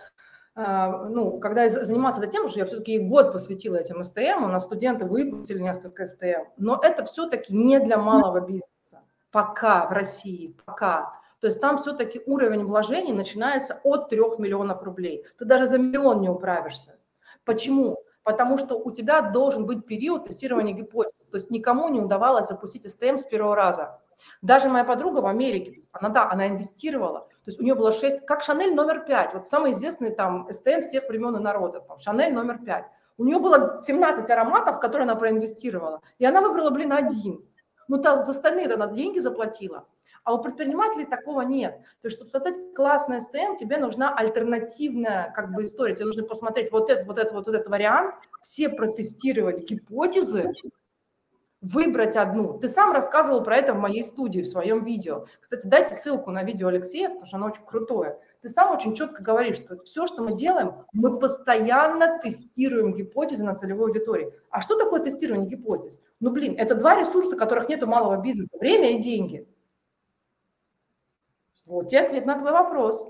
[0.56, 4.48] а, ну, когда я занималась этой темой, что я все-таки год посвятила этим СТМ, у
[4.48, 9.02] нас студенты выпустили несколько СТМ, но это все-таки не для малого бизнеса.
[9.32, 11.20] Пока в России, пока.
[11.40, 15.26] То есть там все-таки уровень вложений начинается от 3 миллионов рублей.
[15.40, 17.00] Ты даже за миллион не управишься.
[17.44, 18.04] Почему?
[18.22, 21.26] Потому что у тебя должен быть период тестирования гипотез.
[21.32, 24.00] То есть никому не удавалось запустить СТМ с первого раза.
[24.42, 28.26] Даже моя подруга в Америке, она, да, она инвестировала, то есть у нее было 6,
[28.26, 32.34] как Шанель номер 5, вот самый известный там СТМ всех времен и народов, там, Шанель
[32.34, 32.86] номер 5.
[33.18, 37.46] У нее было 17 ароматов, которые она проинвестировала, и она выбрала, блин, один.
[37.90, 39.86] Ну, та, за остальные она деньги заплатила.
[40.24, 41.80] А у предпринимателей такого нет.
[42.02, 45.96] То есть, чтобы создать классный СТМ, тебе нужна альтернативная как бы история.
[45.96, 50.54] Тебе нужно посмотреть вот этот, вот этот, вот этот вариант, все протестировать гипотезы,
[51.64, 52.60] выбрать одну.
[52.60, 55.26] Ты сам рассказывал про это в моей студии, в своем видео.
[55.40, 58.20] Кстати, дайте ссылку на видео Алексея, потому что оно очень крутое.
[58.42, 63.56] Ты сам очень четко говоришь, что все, что мы делаем, мы постоянно тестируем гипотезы на
[63.56, 64.34] целевой аудитории.
[64.50, 66.00] А что такое тестирование гипотез?
[66.20, 68.50] Ну, блин, это два ресурса, которых нет у малого бизнеса.
[68.60, 69.48] Время и деньги.
[71.66, 73.08] Вот тебе ответ на твой вопрос.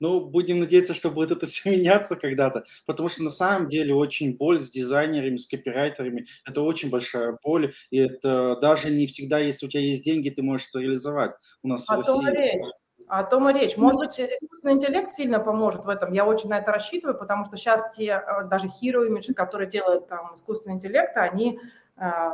[0.00, 4.36] Ну, будем надеяться, что будет это все меняться когда-то, потому что на самом деле очень
[4.36, 9.66] боль с дизайнерами, с копирайтерами, это очень большая боль, и это даже не всегда, если
[9.66, 12.30] у тебя есть деньги, ты можешь это реализовать у нас а в России.
[12.30, 12.60] Речь.
[13.06, 13.76] О том и речь.
[13.76, 16.12] Может быть, искусственный интеллект сильно поможет в этом.
[16.12, 20.08] Я очень на это рассчитываю, потому что сейчас те э, даже hero image, которые делают
[20.08, 21.60] там искусственный интеллект, они
[21.96, 22.30] э,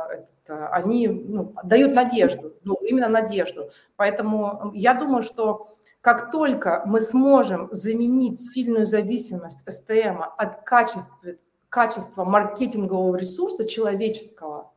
[0.47, 3.69] они ну, дают надежду, ну, именно надежду.
[3.95, 11.35] Поэтому я думаю, что как только мы сможем заменить сильную зависимость СТМ от качества,
[11.69, 14.71] качества маркетингового ресурса человеческого,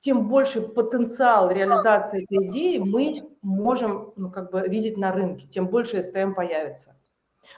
[0.00, 5.68] тем больше потенциал реализации этой идеи мы можем ну, как бы видеть на рынке, тем
[5.68, 6.96] больше СТМ появится.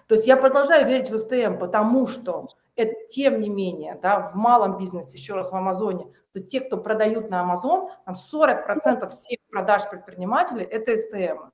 [0.08, 4.34] То есть я продолжаю верить в СТМ, потому что это, тем не менее, да, в
[4.34, 9.38] малом бизнесе, еще раз в Амазоне, то те, кто продают на Амазон, там 40% всех
[9.48, 11.50] продаж предпринимателей– это СТМ.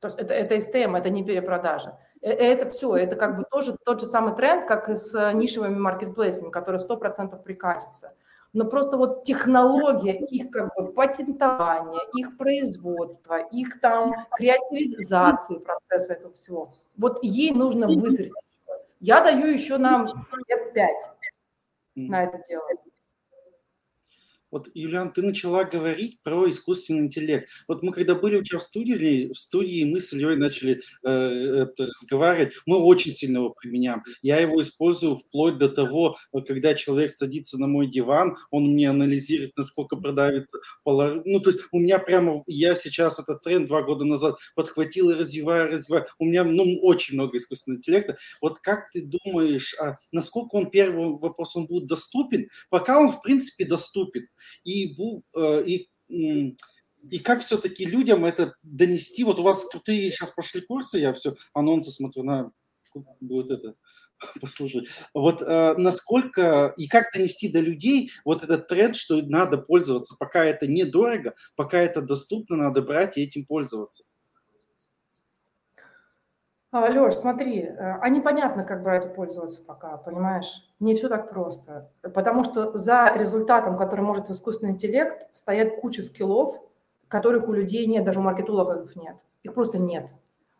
[0.00, 1.98] То есть это, это STM, это не перепродажа.
[2.22, 5.78] Э, это все, это как бы тоже тот же самый тренд, как и с нишевыми
[5.78, 8.14] маркетплейсами, которые 100% прикатятся.
[8.52, 16.34] Но просто вот технология их как бы патентования, их производства, их там креативизации процесса этого
[16.34, 18.32] всего, вот ей нужно вызреть.
[18.98, 20.06] Я даю еще нам
[20.48, 21.10] лет пять
[21.94, 22.64] на это дело.
[24.50, 27.48] Вот, Юлиан, ты начала говорить про искусственный интеллект.
[27.68, 31.10] Вот мы когда были у тебя в студии, в студии мы с Ильей начали э,
[31.10, 34.02] это, разговаривать, мы очень сильно его применяем.
[34.22, 39.56] Я его использую вплоть до того, когда человек садится на мой диван, он мне анализирует,
[39.56, 41.22] насколько продавится полар...
[41.24, 45.14] Ну, то есть у меня прямо, я сейчас этот тренд два года назад подхватил и
[45.14, 46.06] развиваю, развиваю.
[46.18, 48.16] У меня, ну, очень много искусственного интеллекта.
[48.40, 52.48] Вот как ты думаешь, а насколько он, первый вопрос, он будет доступен?
[52.68, 54.26] Пока он, в принципе, доступен
[54.64, 54.96] и,
[55.36, 59.24] э, и, и как все-таки людям это донести?
[59.24, 62.52] Вот у вас крутые сейчас пошли курсы, я все анонсы смотрю на
[63.20, 63.74] будет это
[64.40, 64.88] послушать.
[65.14, 70.44] Вот э, насколько и как донести до людей вот этот тренд, что надо пользоваться, пока
[70.44, 74.04] это недорого, пока это доступно, надо брать и этим пользоваться.
[76.72, 80.68] А, Леш, смотри, э, а непонятно, как брать и пользоваться пока, понимаешь?
[80.78, 81.90] Не все так просто.
[82.00, 86.56] Потому что за результатом, который может искусственный интеллект, стоят куча скиллов,
[87.08, 89.16] которых у людей нет, даже у маркетологов нет.
[89.42, 90.10] Их просто нет.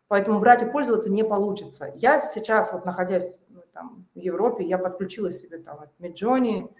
[0.08, 1.92] Поэтому брать и пользоваться не получится.
[1.94, 6.74] Я сейчас, вот находясь ну, там, в Европе, я подключила себе там от Midjourney,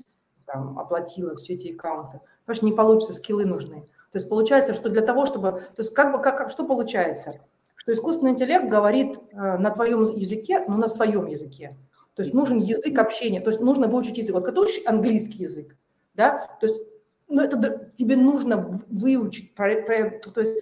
[0.44, 2.20] там, оплатила все эти аккаунты.
[2.44, 3.82] Потому что не получится, скиллы нужны.
[4.10, 5.52] То есть получается, что для того, чтобы...
[5.52, 7.40] То есть как бы, как, что получается?
[7.90, 11.76] Что искусственный интеллект говорит э, на твоем языке, но на своем языке.
[12.14, 14.34] То есть нужен язык общения, то есть нужно выучить язык.
[14.34, 15.76] Вот когда ты учишь английский язык,
[16.14, 16.80] да, то есть
[17.28, 20.58] ну, это тебе нужно выучить, то есть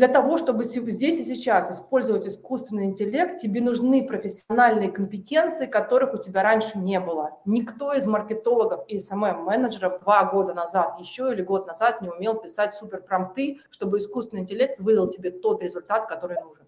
[0.00, 6.16] для того, чтобы здесь и сейчас использовать искусственный интеллект, тебе нужны профессиональные компетенции, которых у
[6.16, 7.38] тебя раньше не было.
[7.44, 12.74] Никто из маркетологов и SMM-менеджеров два года назад еще или год назад не умел писать
[12.74, 16.64] суперпромпты, чтобы искусственный интеллект выдал тебе тот результат, который нужен.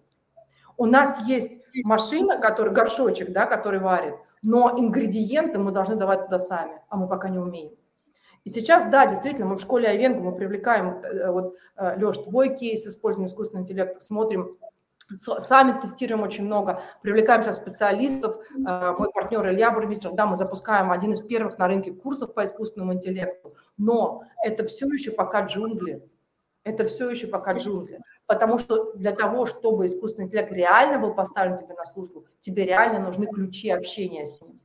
[0.77, 6.37] У нас есть машина, который горшочек, да, который варит, но ингредиенты мы должны давать туда
[6.37, 7.71] сами, а мы пока не умеем.
[8.43, 12.55] И сейчас, да, действительно, мы в школе Айвенга, мы привлекаем, э, вот, э, Леш, твой
[12.57, 14.47] кейс использования искусственного интеллекта, смотрим,
[15.17, 20.91] сами тестируем очень много, привлекаем сейчас специалистов, э, мой партнер Илья Бурмистров, да, мы запускаем
[20.91, 26.05] один из первых на рынке курсов по искусственному интеллекту, но это все еще пока джунгли,
[26.65, 31.57] это все еще пока джунгли, потому что для того, чтобы искусственный интеллект реально был поставлен
[31.57, 34.59] тебе на службу, тебе реально нужны ключи общения с ним.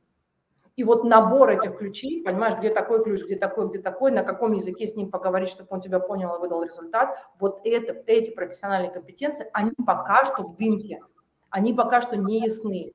[0.79, 4.53] И вот набор этих ключей, понимаешь, где такой ключ, где такой, где такой, на каком
[4.53, 8.89] языке с ним поговорить, чтобы он тебя понял и выдал результат, вот это, эти профессиональные
[8.89, 11.01] компетенции, они пока что в дымке,
[11.49, 12.93] они пока что не ясны.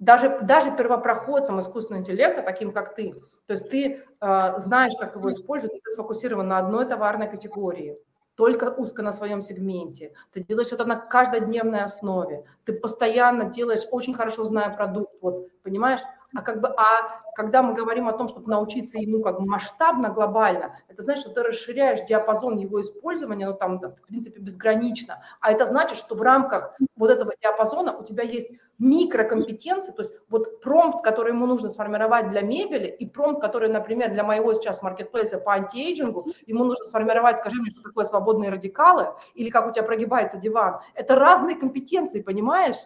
[0.00, 3.14] Даже, даже первопроходцам искусственного интеллекта, таким как ты,
[3.46, 7.96] то есть ты э, знаешь, как его использовать, ты сфокусирован на одной товарной категории–
[8.34, 10.14] только узко на своем сегменте.
[10.32, 12.44] Ты делаешь это на каждодневной основе.
[12.64, 16.00] Ты постоянно делаешь, очень хорошо зная продукт, вот, понимаешь?
[16.34, 20.10] А как бы, а когда мы говорим о том, чтобы научиться ему как бы масштабно,
[20.10, 25.22] глобально, это значит, что ты расширяешь диапазон его использования, ну там, в принципе, безгранично.
[25.40, 30.12] А это значит, что в рамках вот этого диапазона у тебя есть микрокомпетенции, то есть
[30.28, 34.82] вот промпт, который ему нужно сформировать для мебели, и промпт, который, например, для моего сейчас
[34.82, 39.72] маркетплейса по антиэйджингу, ему нужно сформировать, скажи мне, что такое свободные радикалы, или как у
[39.72, 40.80] тебя прогибается диван.
[40.94, 42.76] Это разные компетенции, понимаешь?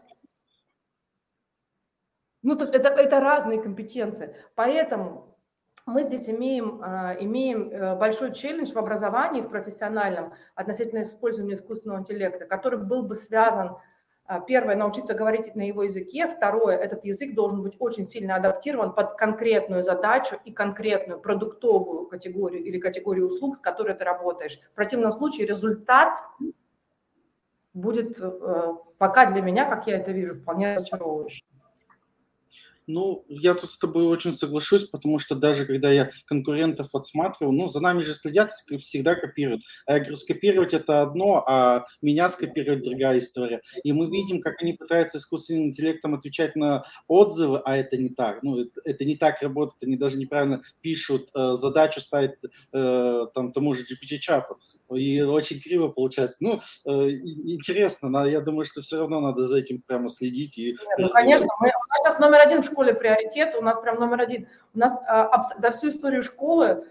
[2.46, 4.36] Ну, то есть это, это разные компетенции.
[4.54, 5.36] Поэтому
[5.84, 11.98] мы здесь имеем, а, имеем э, большой челлендж в образовании, в профессиональном относительно использования искусственного
[11.98, 13.76] интеллекта, который был бы связан
[14.26, 16.28] а, Первое, научиться говорить на его языке.
[16.28, 22.62] Второе, этот язык должен быть очень сильно адаптирован под конкретную задачу и конкретную продуктовую категорию
[22.62, 24.60] или категорию услуг, с которой ты работаешь.
[24.70, 26.20] В противном случае результат
[27.74, 31.44] будет э, пока для меня, как я это вижу, вполне разочаровывающий.
[32.86, 37.68] Ну, я тут с тобой очень соглашусь, потому что даже когда я конкурентов отсматривал, ну,
[37.68, 39.62] за нами же следят, всегда копируют.
[39.86, 43.60] А я говорю, скопировать это одно, а меня скопировать другая история.
[43.82, 48.42] И мы видим, как они пытаются искусственным интеллектом отвечать на отзывы, а это не так.
[48.42, 52.36] Ну, это, это не так работает, они даже неправильно пишут, э, задачу ставят
[52.72, 54.58] э, там тому же GPT-чату
[54.94, 56.38] и очень криво получается.
[56.40, 60.58] Ну, э, интересно, но я думаю, что все равно надо за этим прямо следить.
[60.58, 63.98] И ну, конечно, мы, у нас сейчас номер один в школе приоритет, у нас прям
[63.98, 64.48] номер один.
[64.74, 66.84] У нас а, за всю историю школы,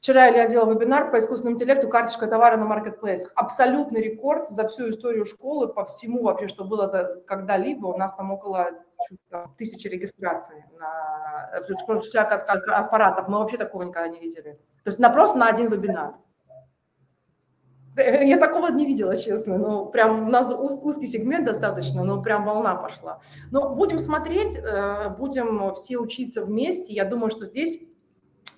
[0.00, 3.32] вчера я делала вебинар по искусственному интеллекту «Карточка товара на маркетплейсах».
[3.34, 7.86] Абсолютный рекорд за всю историю школы по всему вообще, что было за когда-либо.
[7.86, 8.70] У нас там около
[9.30, 11.60] там, тысячи регистраций на
[12.76, 13.28] аппаратов.
[13.28, 14.52] Мы вообще такого никогда не видели.
[14.84, 16.14] То есть на просто на один вебинар.
[17.96, 19.58] Я такого не видела, честно.
[19.58, 23.20] Ну, прям у нас уз, узкий сегмент достаточно, но прям волна пошла.
[23.50, 26.92] Но будем смотреть, э, будем все учиться вместе.
[26.92, 27.80] Я думаю, что здесь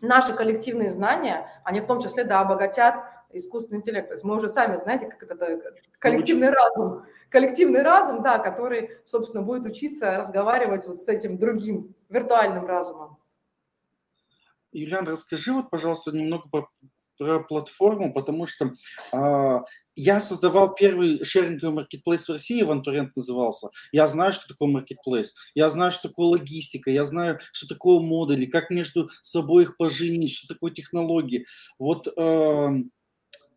[0.00, 2.96] наши коллективные знания, они в том числе, да, обогатят
[3.32, 4.08] искусственный интеллект.
[4.08, 5.36] То есть мы уже сами знаете, как это
[5.98, 7.04] коллективный разум.
[7.30, 13.16] Коллективный разум, да, который, собственно, будет учиться разговаривать вот с этим другим виртуальным разумом.
[14.72, 16.68] Юлиан, расскажи вот, пожалуйста, немного по
[17.22, 18.72] про платформу, потому что
[19.12, 19.60] э,
[19.94, 23.68] я создавал первый шеринговый маркетплейс в России, Вантурент назывался.
[23.92, 28.46] Я знаю, что такое маркетплейс, я знаю, что такое логистика, я знаю, что такое модули,
[28.46, 31.44] как между собой их поженить, что такое технологии.
[31.78, 32.68] Вот э,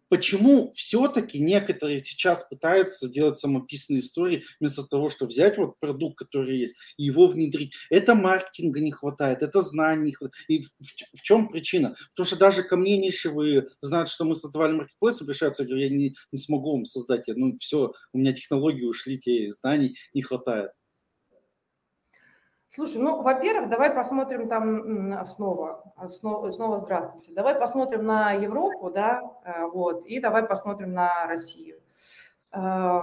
[0.09, 6.57] почему все-таки некоторые сейчас пытаются делать самописные истории вместо того, чтобы взять вот продукт, который
[6.57, 7.73] есть, и его внедрить.
[7.89, 10.45] Это маркетинга не хватает, это знаний не хватает.
[10.47, 11.95] И в, в, в чем причина?
[12.11, 15.89] Потому что даже ко мне нишевые знают, что мы создавали маркетплейс, обращаются, я говорю, я
[15.89, 20.71] не, не смогу вам создать, ну все, у меня технологии ушли, те знаний не хватает.
[22.75, 27.31] Слушай, ну, во-первых, давай посмотрим там снова, снова, снова здравствуйте.
[27.31, 31.79] Давай посмотрим на Европу, да, э, вот, и давай посмотрим на Россию.
[32.51, 32.99] Э,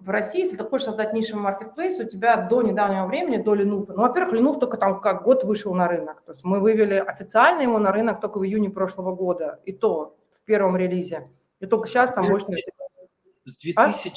[0.00, 3.92] в России, если ты хочешь создать нишевый маркетплейс, у тебя до недавнего времени, до Ленуфа,
[3.92, 7.62] ну, во-первых, Ленуф только там как год вышел на рынок, то есть мы вывели официально
[7.62, 11.86] его на рынок только в июне прошлого года, и то в первом релизе, и только
[11.86, 12.68] сейчас там мощность...
[13.44, 13.76] С 2000...
[13.76, 14.12] А?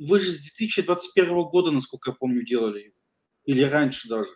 [0.00, 2.97] Вы же с 2021 года, насколько я помню, делали его.
[3.48, 4.28] Или раньше даже?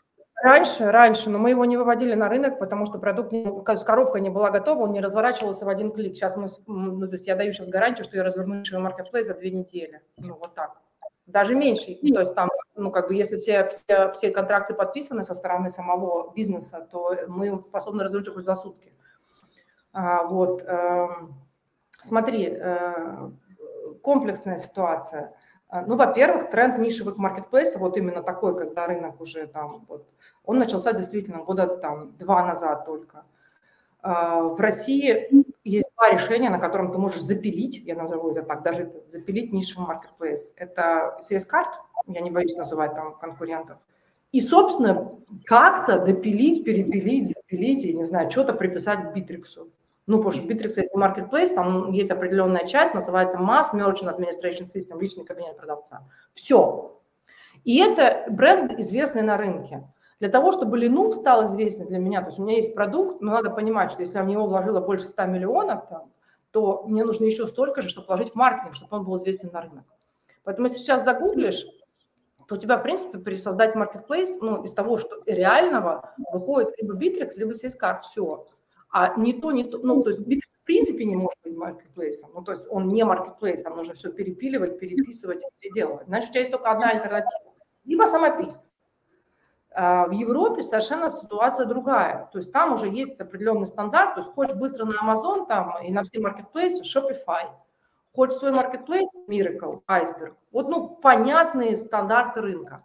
[0.42, 3.44] Раньше, раньше, но мы его не выводили на рынок, потому что продукт, не,
[3.84, 6.16] коробка не была готова, он не разворачивался в один клик.
[6.16, 9.50] Сейчас мы, ну, то есть я даю сейчас гарантию, что я разверну маркетплейс за две
[9.50, 10.00] недели.
[10.16, 10.80] Ну, вот так.
[11.26, 11.94] Даже меньше.
[11.94, 16.32] То есть там, ну, как бы, если все, все, все контракты подписаны со стороны самого
[16.32, 18.94] бизнеса, то мы способны развернуть их за сутки.
[19.92, 20.62] А, вот.
[20.62, 21.08] Э,
[22.00, 23.30] смотри, э,
[24.02, 25.34] комплексная ситуация.
[25.72, 30.06] А, ну, во-первых, тренд нишевых маркетплейсов, вот именно такой, когда рынок уже там, вот,
[30.44, 33.24] он начался действительно года там два назад только.
[34.02, 35.30] В России
[35.64, 39.86] есть два решения, на котором ты можешь запилить, я назову это так, даже запилить нишевый
[39.86, 40.52] маркетплейс.
[40.56, 41.70] Это CS-карт,
[42.06, 43.78] я не боюсь называть там конкурентов,
[44.30, 45.16] и, собственно,
[45.46, 49.70] как-то допилить, перепилить, запилить, и, не знаю, что-то приписать к Битриксу.
[50.06, 55.00] Ну, потому что Bittrex– это marketplace, там есть определенная часть, называется Mass Merchant Administration System,
[55.00, 56.02] личный кабинет продавца.
[56.34, 57.00] Все.
[57.64, 59.88] И это бренд, известный на рынке.
[60.18, 63.32] Для того, чтобы Linux стал известен для меня, то есть у меня есть продукт, но
[63.32, 66.12] надо понимать, что если я в него вложила больше 100 миллионов, там,
[66.52, 69.62] то мне нужно еще столько же, чтобы вложить в маркетинг, чтобы он был известен на
[69.62, 69.84] рынок.
[70.44, 71.64] Поэтому если сейчас загуглишь,
[72.46, 76.94] то у тебя, в принципе, при создать marketplace, ну, из того, что реального, выходит либо
[76.94, 78.46] Bittrex, либо Salescard, все.
[78.92, 82.30] А не то, не то, ну, то есть Bittrex в принципе не может быть маркетплейсом,
[82.34, 86.06] ну, то есть он не маркетплейс, там нужно все перепиливать, переписывать, переделывать.
[86.06, 87.52] Значит, у тебя есть только одна альтернатива.
[87.84, 88.70] Либо самопис.
[89.74, 92.28] А в Европе совершенно ситуация другая.
[92.30, 94.14] То есть там уже есть определенный стандарт.
[94.14, 97.48] То есть хочешь быстро на Amazon там и на все маркетплейсы, Shopify–
[98.14, 99.08] Хочешь свой маркетплейс?
[99.26, 100.34] Miracle, Iceberg.
[100.50, 102.84] Вот, ну, понятные стандарты рынка.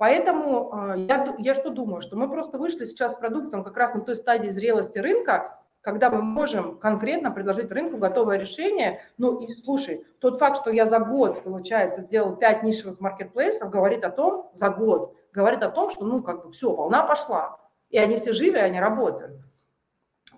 [0.00, 3.92] Поэтому э, я, я что думаю, что мы просто вышли сейчас с продуктом как раз
[3.92, 9.02] на той стадии зрелости рынка, когда мы можем конкретно предложить рынку готовое решение.
[9.18, 14.02] Ну и слушай, тот факт, что я за год, получается, сделал 5 нишевых маркетплейсов, говорит
[14.02, 17.58] о том, за год, говорит о том, что, ну, как бы все, волна пошла.
[17.90, 19.36] И они все живы, и они работают.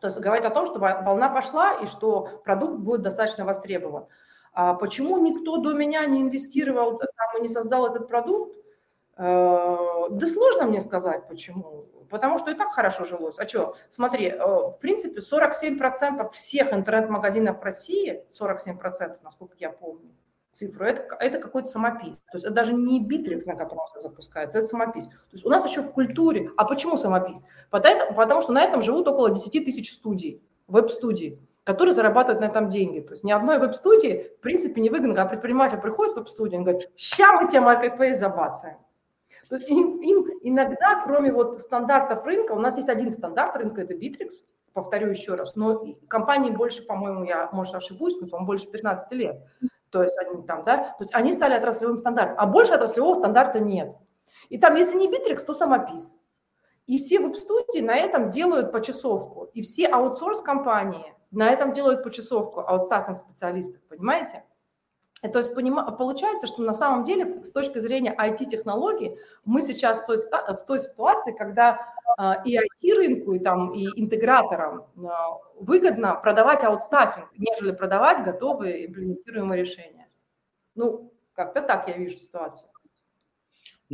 [0.00, 4.06] То есть говорит о том, что волна пошла и что продукт будет достаточно востребован.
[4.54, 8.56] А почему никто до меня не инвестировал там, и не создал этот продукт?
[9.22, 11.86] Э, да сложно мне сказать, почему.
[12.10, 13.38] Потому что и так хорошо жилось.
[13.38, 20.10] А что, смотри, э, в принципе, 47% всех интернет-магазинов в России, 47%, насколько я помню,
[20.50, 22.16] цифру, это, это какой-то самопись.
[22.16, 25.06] То есть это даже не битрикс, на котором все запускается, это самопись.
[25.06, 26.50] То есть у нас еще в культуре.
[26.56, 27.42] А почему самопись?
[27.70, 32.70] Потому, потому что на этом живут около 10 тысяч студий, веб-студий которые зарабатывают на этом
[32.70, 32.98] деньги.
[32.98, 36.64] То есть ни одной веб-студии, в принципе, не выгодно, когда предприниматель приходит в веб-студию, он
[36.64, 38.78] говорит, ща мы тебе маркетплейс забацаем.
[39.52, 43.82] То есть им, им иногда, кроме вот стандартов рынка, у нас есть один стандарт рынка,
[43.82, 44.30] это Bittrex,
[44.72, 49.46] повторю еще раз, но компании больше, по-моему, я, может, ошибусь, но, по-моему, больше 15 лет.
[49.90, 53.60] То есть они там, да, то есть они стали отраслевым стандартом, а больше отраслевого стандарта
[53.60, 53.94] нет.
[54.48, 56.16] И там, если не Bittrex, то самопис.
[56.86, 59.50] И все веб-студии на этом делают почасовку.
[59.52, 64.44] И все аутсорс-компании на этом делают почасовку аутстатных специалистов, понимаете?
[65.22, 70.06] И то есть получается, что на самом деле с точки зрения IT-технологий мы сейчас в
[70.06, 74.86] той, в той ситуации, когда а, и IT-рынку, и, там, и интеграторам
[75.60, 80.08] выгодно продавать аутстаффинг, нежели продавать готовые имплементируемые решения.
[80.74, 82.71] Ну, как-то так я вижу ситуацию.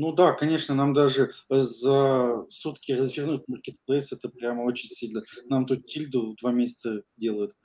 [0.01, 5.23] Ну да, конечно, нам даже за сутки развернуть маркетплейс, это прямо очень сильно.
[5.47, 7.57] Нам тут тильду два месяца делают.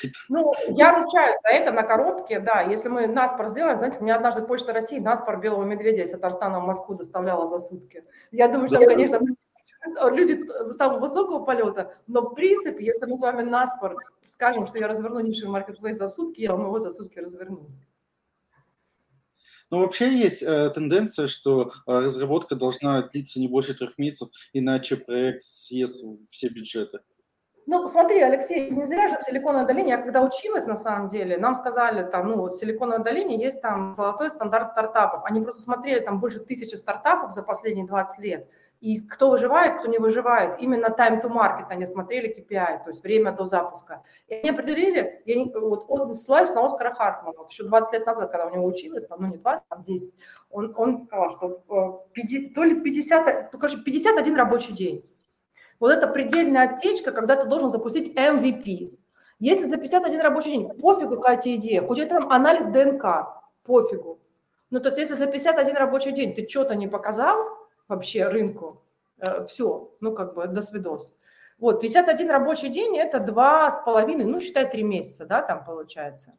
[0.30, 2.62] Ну, я ручаюсь за это на коробке, да.
[2.62, 6.66] Если мы наспор сделаем, знаете, мне однажды Почта России наспор белого медведя из Татарстана в
[6.66, 8.02] Москву доставляла за сутки.
[8.32, 9.20] Я думаю, что, конечно,
[10.10, 14.88] люди самого высокого полета, но в принципе, если мы с вами наспор скажем, что я
[14.88, 17.68] разверну нишевый маркетплейс за сутки, я вам его за сутки разверну.
[19.70, 24.96] Но вообще есть э, тенденция, что э, разработка должна длиться не больше трех месяцев, иначе
[24.96, 27.00] проект съест все бюджеты.
[27.66, 31.38] Ну, смотри, Алексей, не зря же в Силиконовой долине, я когда училась, на самом деле,
[31.38, 35.24] нам сказали, там, ну, вот в Силиконовой долине есть там золотой стандарт стартапов.
[35.24, 38.48] Они просто смотрели там больше тысячи стартапов за последние 20 лет
[38.84, 40.60] и кто выживает, кто не выживает.
[40.60, 44.02] Именно time to market они смотрели KPI, то есть время до запуска.
[44.28, 48.06] И они определили, я не, вот он ссылаюсь на Оскара Хартмана, вот еще 20 лет
[48.06, 50.14] назад, когда у него училась, там, ну не 20, там 10,
[50.50, 55.10] он, он сказал, что 50, э, то ли 50, ну, короче, 51 рабочий день.
[55.80, 58.98] Вот это предельная отсечка, когда ты должен запустить MVP.
[59.38, 63.04] Если за 51 рабочий день, пофигу какая тебе идея, хоть это там анализ ДНК,
[63.64, 64.20] пофигу.
[64.68, 68.82] Ну, то есть если за 51 рабочий день ты что-то не показал, вообще рынку.
[69.18, 71.14] Э, Все, ну как бы до свидос.
[71.58, 76.36] Вот, 51 рабочий день– это два с половиной, ну, считай, три месяца, да, там получается.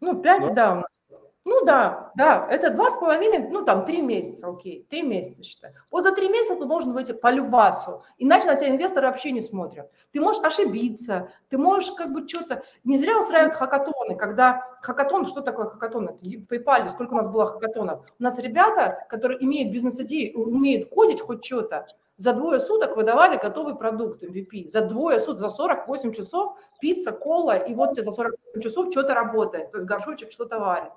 [0.00, 1.04] Ну, пять, да, да у нас.
[1.48, 5.70] Ну да, да, это два с половиной, ну там три месяца, окей, три месяца считай.
[5.92, 9.40] Вот за три месяца ты должен выйти по любасу, иначе на тебя инвесторы вообще не
[9.40, 9.88] смотрят.
[10.10, 12.64] Ты можешь ошибиться, ты можешь как бы что-то...
[12.82, 14.64] Не зря устраивают хакатоны, когда...
[14.82, 16.08] Хакатон, что такое хакатон?
[16.08, 18.04] Это PayPal, сколько у нас было хакатонов?
[18.18, 21.86] У нас ребята, которые имеют бизнес-идеи, умеют кодить хоть что-то,
[22.16, 24.70] за двое суток выдавали готовый продукт MVP.
[24.70, 29.14] За двое суток, за 48 часов пицца, кола, и вот тебе за 48 часов что-то
[29.14, 29.70] работает.
[29.70, 30.90] То есть горшочек что-то варит.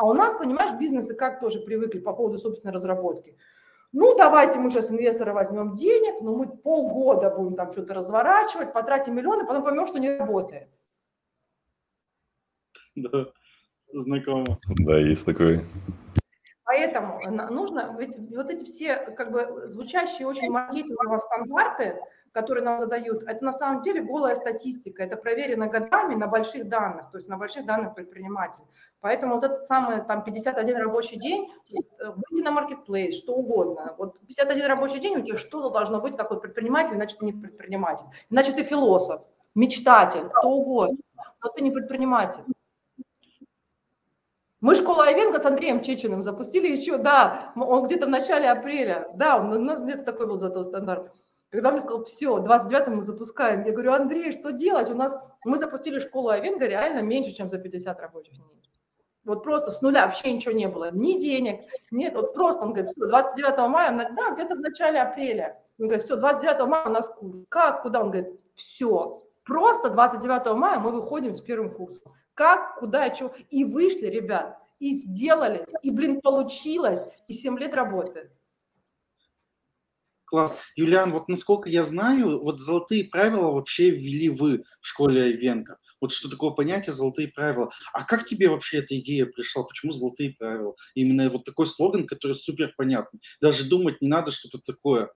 [0.00, 3.36] А у нас, понимаешь, бизнесы как тоже привыкли по поводу собственной разработки.
[3.92, 9.14] Ну, давайте мы сейчас инвестора возьмем денег, но мы полгода будем там что-то разворачивать, потратим
[9.14, 10.70] миллионы, потом поймем, что не работает.
[12.94, 13.26] Да,
[13.92, 14.58] знакомо.
[14.78, 15.66] Да, есть такое.
[16.64, 17.20] Поэтому
[17.50, 22.00] нужно, ведь вот эти все как бы звучащие очень маркетинговые стандарты,
[22.32, 27.10] которые нам задают, это на самом деле голая статистика, это проверено годами на больших данных,
[27.10, 28.64] то есть на больших данных предпринимателей.
[29.00, 33.94] Поэтому вот этот самый там 51 рабочий день, э, выйти на маркетплейс, что угодно.
[33.98, 37.32] Вот 51 рабочий день у тебя что-то должно быть, как вот предприниматель, иначе ты не
[37.32, 38.06] предприниматель.
[38.30, 39.22] Иначе ты философ,
[39.54, 40.98] мечтатель, кто угодно,
[41.42, 42.42] но ты не предприниматель.
[44.60, 49.08] Мы школу Айвенко с Андреем Чеченым запустили еще, да, он где-то в начале апреля.
[49.14, 51.10] Да, у нас где-то такой был зато стандарт.
[51.50, 54.90] Когда он мне сказал, все, 29 мы запускаем, я говорю, Андрей, что делать?
[54.90, 58.62] У нас, мы запустили школу Айвенго реально меньше, чем за 50 рабочих дней.
[59.24, 62.90] Вот просто с нуля вообще ничего не было, ни денег, нет, вот просто, он говорит,
[62.90, 65.60] все, 29 мая, да, где-то в начале апреля.
[65.78, 67.44] Он говорит, все, 29 мая у нас курс.
[67.48, 68.02] Как, куда?
[68.02, 73.34] Он говорит, все, просто 29 мая мы выходим с первым курсом как, куда, чего.
[73.50, 78.32] И вышли, ребят, и сделали, и, блин, получилось, и 7 лет работает.
[80.30, 80.56] Класс.
[80.76, 85.76] Юлиан, вот насколько я знаю, вот золотые правила вообще ввели вы в школе Айвенко.
[86.00, 87.70] Вот что такое понятие «золотые правила».
[87.92, 89.64] А как тебе вообще эта идея пришла?
[89.64, 90.76] Почему «золотые правила»?
[90.94, 93.20] Именно вот такой слоган, который супер понятный.
[93.40, 95.10] Даже думать не надо что-то такое.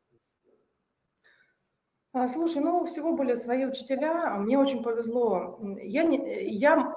[2.13, 4.35] А, слушай, ну, всего были свои учителя.
[4.39, 5.61] Мне очень повезло.
[5.81, 6.93] Я, не, я,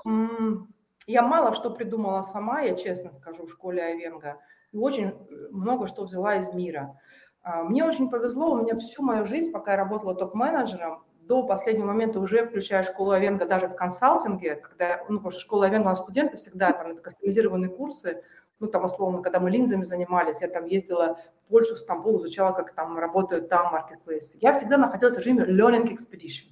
[1.05, 4.39] я мало что придумала сама, я честно скажу, в школе Айвенга.
[4.71, 5.13] И очень
[5.51, 6.99] много что взяла из мира.
[7.47, 11.85] А, мне очень повезло, у меня всю мою жизнь, пока я работала топ-менеджером, до последнего
[11.85, 15.89] момента уже включая школу Авенга даже в консалтинге, когда, ну, потому что школа Авенга у
[15.89, 18.21] нас студенты всегда, там, это кастомизированные курсы,
[18.59, 22.51] ну, там, условно, когда мы линзами занимались, я там ездила в Польшу, в Стамбул, изучала,
[22.51, 24.37] как там работают там маркетплейсы.
[24.41, 26.49] Я всегда находилась в режиме learning expedition.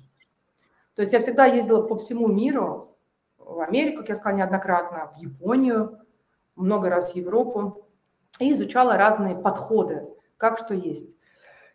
[0.93, 2.97] То есть я всегда ездила по всему миру,
[3.37, 5.99] в Америку, как я сказала неоднократно, в Японию,
[6.55, 7.85] много раз в Европу,
[8.39, 11.15] и изучала разные подходы, как что есть.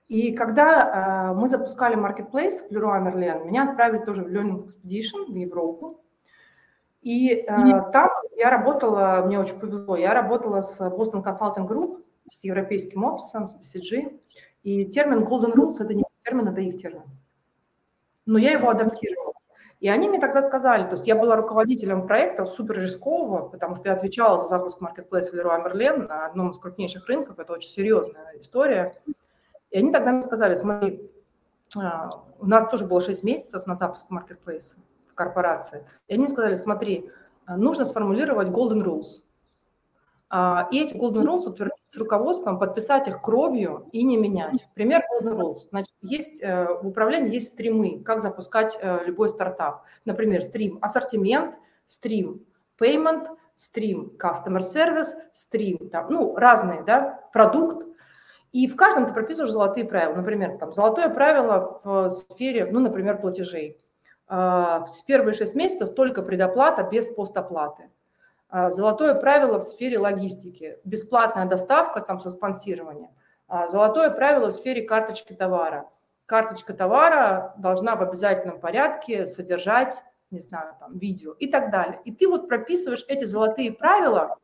[0.09, 5.27] И когда э, мы запускали marketplace в Leroy Merlin, меня отправили тоже в Learning Expedition
[5.33, 6.03] в Европу,
[7.03, 7.47] и э,
[7.93, 12.03] там я работала, мне очень повезло, я работала с Boston Consulting Group,
[12.33, 14.21] с европейским офисом, с BCG.
[14.63, 17.05] И термин Golden Rules– это не термин, это их термин.
[18.27, 19.30] Но я его адаптировала.
[19.81, 23.89] И они мне тогда сказали, то есть я была руководителем проекта супер рискового, потому что
[23.89, 28.35] я отвечала за запуск маркетплейса Leroy Merlin на одном из крупнейших рынков, это очень серьезная
[28.39, 28.95] история.
[29.71, 31.11] И они тогда мне сказали, смотри,
[31.75, 34.77] а, у нас тоже было 6 месяцев на запуск маркетплейса
[35.07, 35.87] в корпорации.
[36.09, 37.11] И они мне сказали, смотри,
[37.47, 39.23] нужно сформулировать golden rules.
[40.29, 44.69] А, и эти golden rules утвердить с руководством, подписать их кровью и не менять.
[44.75, 45.69] Пример golden rules.
[45.71, 49.83] Значит, есть э, в управлении есть стримы, как запускать э, любой стартап.
[50.05, 52.47] Например, стрим ассортимент, стрим
[52.81, 53.27] payment,
[53.57, 57.87] стрим customer service, стрим, там, ну, разные, да, продукт,
[58.53, 60.15] и в каждом ты прописываешь золотые правила.
[60.15, 63.79] Например, там, золотое правило в сфере, ну, например, платежей.
[64.27, 67.91] А, в первые шесть месяцев только предоплата без постоплаты.
[68.51, 70.79] А, золотое правило в сфере логистики.
[70.85, 73.11] Бесплатная доставка там со спонсированием.
[73.49, 75.89] А, золотое правило в сфере карточки товара.
[76.27, 82.01] Карточка товара должна в обязательном порядке содержать, не знаю, там, видео и так далее.
[82.05, 84.37] И ты вот прописываешь эти золотые правила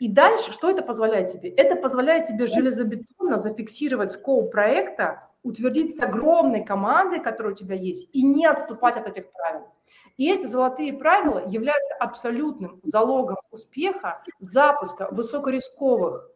[0.00, 1.50] и дальше что это позволяет тебе?
[1.50, 8.10] Это позволяет тебе железобетонно зафиксировать скоп проекта, утвердить с огромной командой, которая у тебя есть,
[8.12, 9.68] и не отступать от этих правил.
[10.16, 16.30] И эти золотые правила являются абсолютным залогом успеха запуска высокорисковых,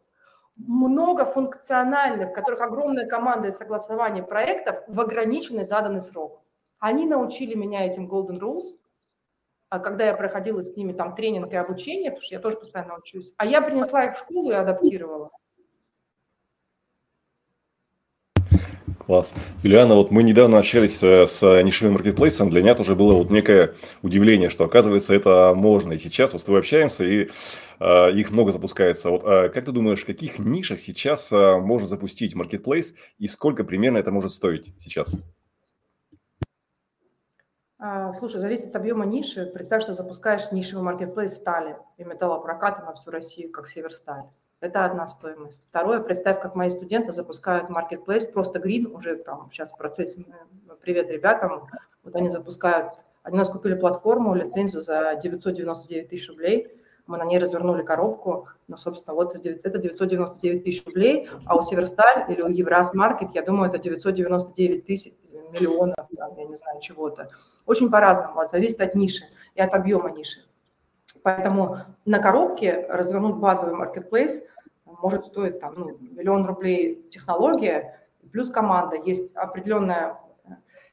[0.57, 6.41] многофункциональных, в которых огромная команда и согласование проектов в ограниченный заданный срок.
[6.79, 8.63] Они научили меня этим Golden Rules–
[9.69, 12.97] а когда я проходила с ними там тренинг и обучение, потому что я тоже постоянно
[12.97, 15.29] учусь, а я принесла их в школу и адаптировала.
[19.09, 19.33] Класс.
[19.63, 23.73] Юлиана, вот мы недавно общались э, с нишевым маркетплейсом, для меня тоже было вот некое
[24.03, 25.93] удивление, что оказывается это можно.
[25.93, 27.31] И сейчас вот с тобой общаемся, и
[27.79, 29.09] э, их много запускается.
[29.09, 33.63] Вот э, как ты думаешь, в каких нишах сейчас э, можно запустить маркетплейс и сколько
[33.63, 35.17] примерно это может стоить сейчас?
[37.79, 39.47] А, слушай, зависит от объема ниши.
[39.47, 44.25] Представь, что запускаешь нишевый маркетплейс стали и металлопроката на всю Россию, как Северсталь.
[44.61, 45.67] Это одна стоимость.
[45.69, 50.25] Второе, представь, как мои студенты запускают маркетплейс, просто грин, уже там сейчас в процессе,
[50.81, 51.69] привет ребятам,
[52.03, 52.93] вот они запускают,
[53.23, 56.75] они у нас купили платформу, лицензию за 999 тысяч рублей,
[57.07, 62.29] мы на ней развернули коробку, ну, собственно, вот это 999 тысяч рублей, а у Северсталь
[62.29, 65.13] или у Евраз Маркет, я думаю, это 999 тысяч
[65.53, 67.29] миллионов, я не знаю, чего-то.
[67.65, 69.23] Очень по-разному, зависит от ниши
[69.55, 70.41] и от объема ниши.
[71.23, 74.43] Поэтому на коробке развернуть базовый marketplace
[74.85, 77.99] может стоить там, ну, миллион рублей технология,
[78.31, 78.95] плюс команда.
[78.95, 80.17] Есть определенная,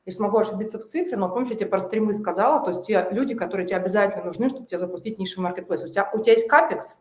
[0.04, 3.06] я смогу ошибиться в цифре, но помнишь, я тебе про стримы сказала, то есть те
[3.10, 5.84] люди, которые тебе обязательно нужны, чтобы тебе запустить нишевый marketplace.
[5.84, 6.98] У тебя, у тебя есть капекс,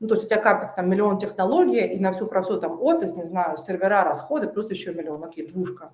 [0.00, 2.80] ну, то есть у тебя капекс, там, миллион технологий, и на всю про все, там,
[2.82, 5.92] офис, не знаю, сервера, расходы, плюс еще миллион, окей, двушка.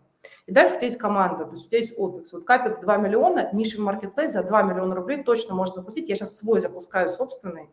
[0.51, 2.33] И дальше у тебя есть команда, то есть у тебя есть опекс.
[2.33, 6.09] Вот капекс 2 миллиона, нишевый маркетплейс за 2 миллиона рублей точно можно запустить.
[6.09, 7.69] Я сейчас свой запускаю собственный.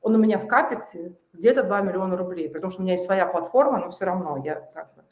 [0.00, 3.26] Он у меня в капексе где-то 2 миллиона рублей, потому что у меня есть своя
[3.26, 5.04] платформа, но все равно я как бы...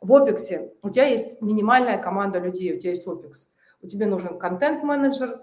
[0.00, 3.50] В опексе у тебя есть минимальная команда людей, у тебя есть опекс.
[3.82, 5.42] У тебя нужен контент-менеджер,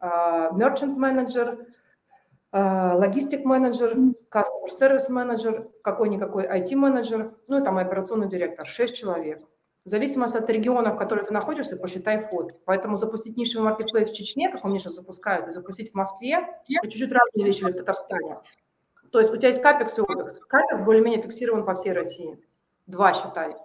[0.00, 1.66] мерчант-менеджер,
[2.52, 3.96] логистик-менеджер,
[4.30, 9.42] customer service менеджер какой-никакой IT-менеджер, ну и там операционный директор, 6 человек.
[9.84, 12.64] В зависимости от региона, в котором ты находишься, посчитай фот.
[12.64, 16.38] Поэтому запустить нишевый маркетплейс в Чечне, как он мне сейчас запускают, и запустить в Москве,
[16.68, 18.38] это чуть-чуть разные вещи или в Татарстане.
[19.12, 20.38] То есть у тебя есть капекс и опекс.
[20.38, 22.42] Капекс более-менее фиксирован по всей России.
[22.86, 23.56] Два считай.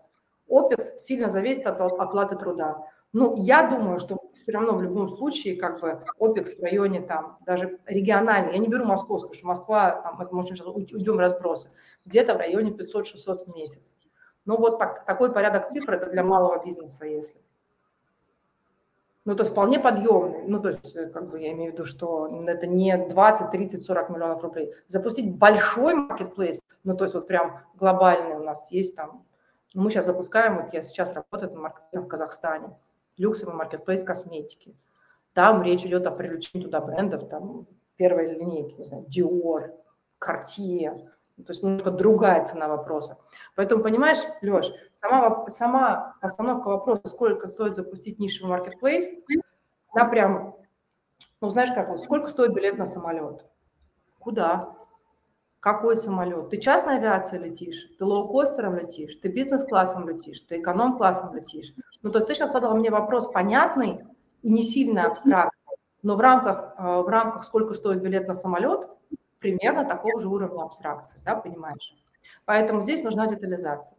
[0.49, 2.86] Опекс сильно зависит от оплаты труда.
[3.13, 7.38] Ну, я думаю, что все равно в любом случае, как бы, опекс в районе там,
[7.45, 11.72] даже региональный, я не беру московскую, что Москва, там, это, может, уйдем разбросы,
[12.05, 13.97] где-то в районе 500-600 в месяц.
[14.49, 17.39] Ну, вот так, такой порядок цифр– это для малого бизнеса, если.
[19.23, 20.41] Ну, то есть вполне подъемный.
[20.47, 23.85] Ну, то есть, э, как бы я имею в виду, что это не 20, 30,
[23.85, 24.73] 40 миллионов рублей.
[24.87, 29.23] Запустить большой маркетплейс, ну, то есть вот прям глобальный у нас есть там.
[29.75, 32.75] Ну, мы сейчас запускаем, вот я сейчас работаю на маркетплейсе в Казахстане,
[33.17, 34.75] люксовый маркетплейс косметики.
[35.35, 39.75] Там речь идет о привлечении туда брендов, там первой линейки, не знаю, Dior,
[40.19, 41.07] Cartier,
[41.43, 43.17] то есть немножко другая цена вопроса.
[43.55, 49.13] Поэтому, понимаешь, Леш, сама, сама постановка вопроса, сколько стоит запустить нишевый маркетплейс,
[49.91, 50.55] она прям,
[51.41, 53.45] ну знаешь как, вот, сколько стоит билет на самолет?
[54.19, 54.75] Куда?
[55.59, 56.49] Какой самолет?
[56.49, 61.73] Ты частной авиацией летишь, ты лоукостером летишь, ты бизнес-классом летишь, ты эконом-классом летишь.
[62.01, 64.05] Ну, то есть ты сейчас задал мне вопрос понятный
[64.41, 68.87] и не сильно абстрактный, но в рамках, э, в рамках сколько стоит билет на самолет–
[69.39, 71.95] примерно такого же уровня абстракции, да, понимаешь?
[72.45, 73.97] Поэтому здесь нужна детализация.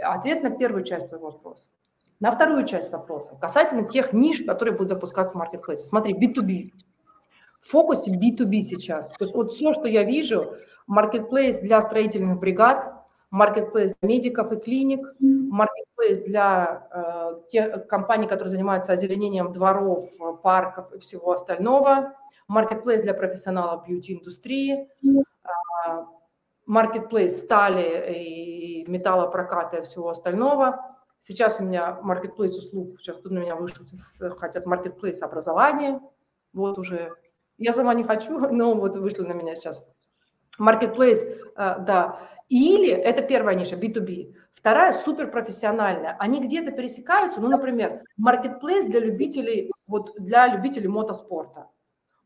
[0.00, 1.70] Ответ на первую часть твоего вопроса.
[2.20, 5.84] На вторую часть вопроса, касательно тех ниш, которые будут запускаться в маркетплейсе.
[5.84, 6.72] Смотри, B2B.
[7.60, 9.08] В фокусе B2B сейчас.
[9.10, 10.54] То есть вот все, что я вижу,
[10.86, 12.92] маркетплейс для строительных бригад,
[13.30, 20.04] маркетплейс для медиков и клиник, маркетплейс для э, тех компаний, которые занимаются озеленением дворов,
[20.42, 22.14] парков и всего остального–
[22.48, 24.88] маркетплейс для профессионалов бьюти-индустрии,
[26.66, 30.96] маркетплейс стали и металлопроката и всего остального.
[31.20, 33.84] Сейчас у меня маркетплейс услуг, сейчас тут на меня вышли,
[34.36, 36.00] хотят маркетплейс образования,
[36.52, 37.14] вот уже.
[37.56, 39.86] Я сама не хочу, но вот вышли на меня сейчас.
[40.58, 41.26] Маркетплейс,
[41.56, 42.20] да.
[42.48, 44.34] Или, это первая ниша, B2B.
[44.54, 46.16] Вторая суперпрофессиональная.
[46.18, 51.68] Они где-то пересекаются, ну, например, маркетплейс для любителей, вот для любителей мотоспорта.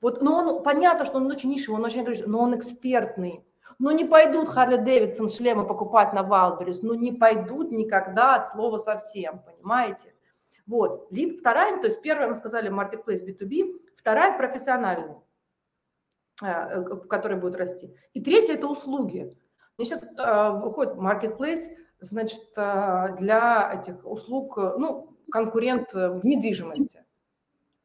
[0.03, 3.47] Вот, но он, понятно, что он очень нишевый, он очень но он экспертный.
[3.79, 8.79] Но не пойдут Харли Дэвидсон шлемы покупать на Валберис, ну не пойдут никогда от слова
[8.79, 10.13] совсем, понимаете?
[10.67, 11.07] Вот.
[11.11, 15.15] Либо вторая, то есть первая мы сказали marketplace B2B, вторая профессиональный,
[16.43, 17.95] э, в которой будет расти.
[18.13, 19.37] И третья это услуги.
[19.79, 21.69] Мне сейчас э, выходит marketplace,
[22.01, 27.05] значит, э, для этих услуг, ну, конкурент в недвижимости.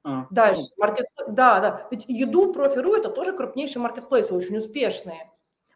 [0.08, 0.64] А, Дальше.
[0.78, 1.08] Маркет...
[1.28, 1.88] Да, да.
[1.92, 5.30] Ведь еду профи.ру это тоже крупнейшие маркетплейсы, очень успешные.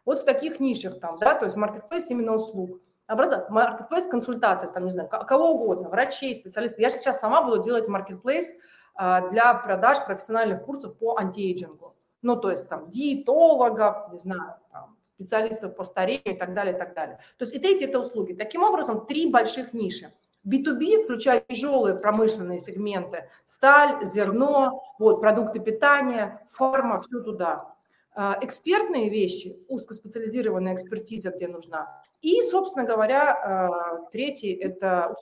[0.06, 2.80] Вот в таких нишах там, да, то есть маркетплейс именно услуг.
[3.06, 6.80] Образа, маркетплейс консультация, там, не знаю, кого угодно, врачей, специалистов.
[6.80, 8.54] Я сейчас сама буду делать маркетплейс
[8.94, 11.94] а, для продаж профессиональных курсов по антиэйджингу.
[12.22, 16.78] Ну, то есть там диетологов, не знаю, там, специалистов по старению и так далее, и
[16.78, 17.18] так далее.
[17.36, 18.32] То есть и третье– это услуги.
[18.32, 20.10] Таким образом, три больших ниши–
[20.46, 27.72] B2B, включая тяжелые промышленные сегменты, сталь, зерно, вот, продукты питания, фарма, все туда.
[28.14, 32.02] А, экспертные вещи, узкоспециализированная экспертиза, где нужна.
[32.20, 35.14] И, собственно говоря, а, третий– это.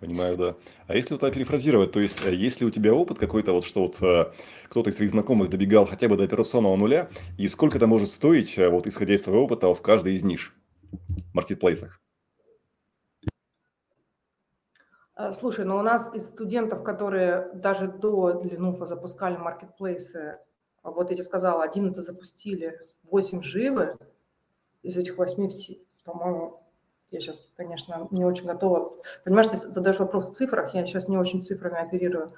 [0.00, 0.56] Понимаю, да.
[0.86, 3.64] А если вот так перефразировать, то есть, э, есть ли у тебя опыт какой-то, вот
[3.64, 4.32] что вот э,
[4.68, 7.08] кто-то из твоих знакомых добегал хотя бы до операционного нуля,
[7.38, 10.54] и сколько это может стоить, э, вот исходя из твоего опыта, в каждой из ниш,
[11.32, 12.02] маркетплейсах?
[13.22, 13.28] Э,
[15.32, 20.38] слушай, ну у нас из студентов, которые даже до Ленуфа запускали маркетплейсы,
[20.82, 23.96] а вот я тебе сказала, 11 запустили, 8 живы,
[24.82, 25.48] из этих 8,
[26.04, 26.62] по-моему,
[27.10, 28.92] я сейчас, конечно, не очень готова.
[29.24, 32.34] Понимаешь, ты задаешь вопрос в цифрах, я сейчас не очень цифрами оперирую.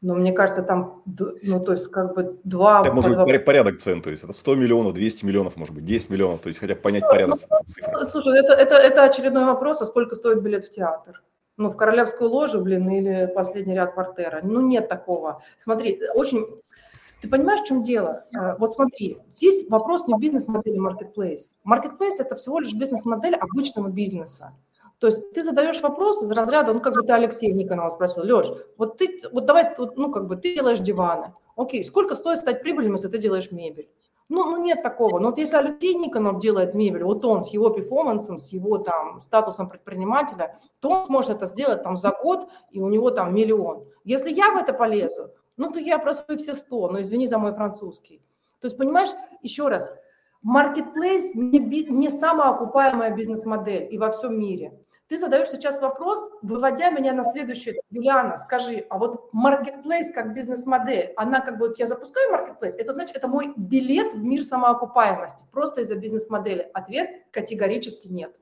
[0.00, 2.80] Но мне кажется, там, ну, то есть, как бы два...
[2.80, 6.10] Это может быть порядок цен, то есть это 100 миллионов, 200 миллионов, может быть, 10
[6.10, 8.08] миллионов, то есть хотя бы понять порядок ну, цифр.
[8.10, 11.22] Слушай, это, это, это очередной вопрос, а сколько стоит билет в театр?
[11.56, 14.40] Ну, в королевскую ложу, блин, или последний ряд портера.
[14.42, 15.42] Ну, нет такого.
[15.58, 16.46] Смотри, очень...
[17.20, 18.24] Ты понимаешь, в чем дело?
[18.34, 21.52] А, вот смотри, здесь вопрос не бизнес-модели marketplace.
[21.64, 24.54] Marketplace– это всего лишь бизнес-модель обычного бизнеса.
[24.98, 28.48] То есть ты задаешь вопрос из разряда, ну, как бы ты Алексей Никонова спросил, Леш,
[28.76, 31.32] вот ты, вот давай, ну, как бы ты делаешь диваны.
[31.54, 33.88] Окей, сколько стоит стать прибыльным, если ты делаешь мебель?
[34.32, 35.18] Ну, ну, нет такого.
[35.18, 39.20] Но вот если Алексей Никонов делает мебель, вот он с его перформансом, с его там
[39.20, 43.84] статусом предпринимателя, то он сможет это сделать там за год, и у него там миллион.
[44.04, 47.52] Если я в это полезу, ну, то я просую все сто, но извини за мой
[47.52, 48.22] французский.
[48.60, 49.10] То есть, понимаешь,
[49.42, 49.94] еще раз,
[50.42, 54.72] marketplace не, не самая окупаемая бизнес-модель и во всем мире.
[55.12, 57.78] Ты задаешь сейчас вопрос, выводя меня на следующий.
[57.90, 62.94] Юлиана, скажи, а вот marketplace как бизнес-модель, она как бы, вот я запускаю marketplace, это
[62.94, 66.70] значит, это мой билет в мир самоокупаемости, просто из-за бизнес-модели?
[66.72, 68.34] Ответ категорически нет.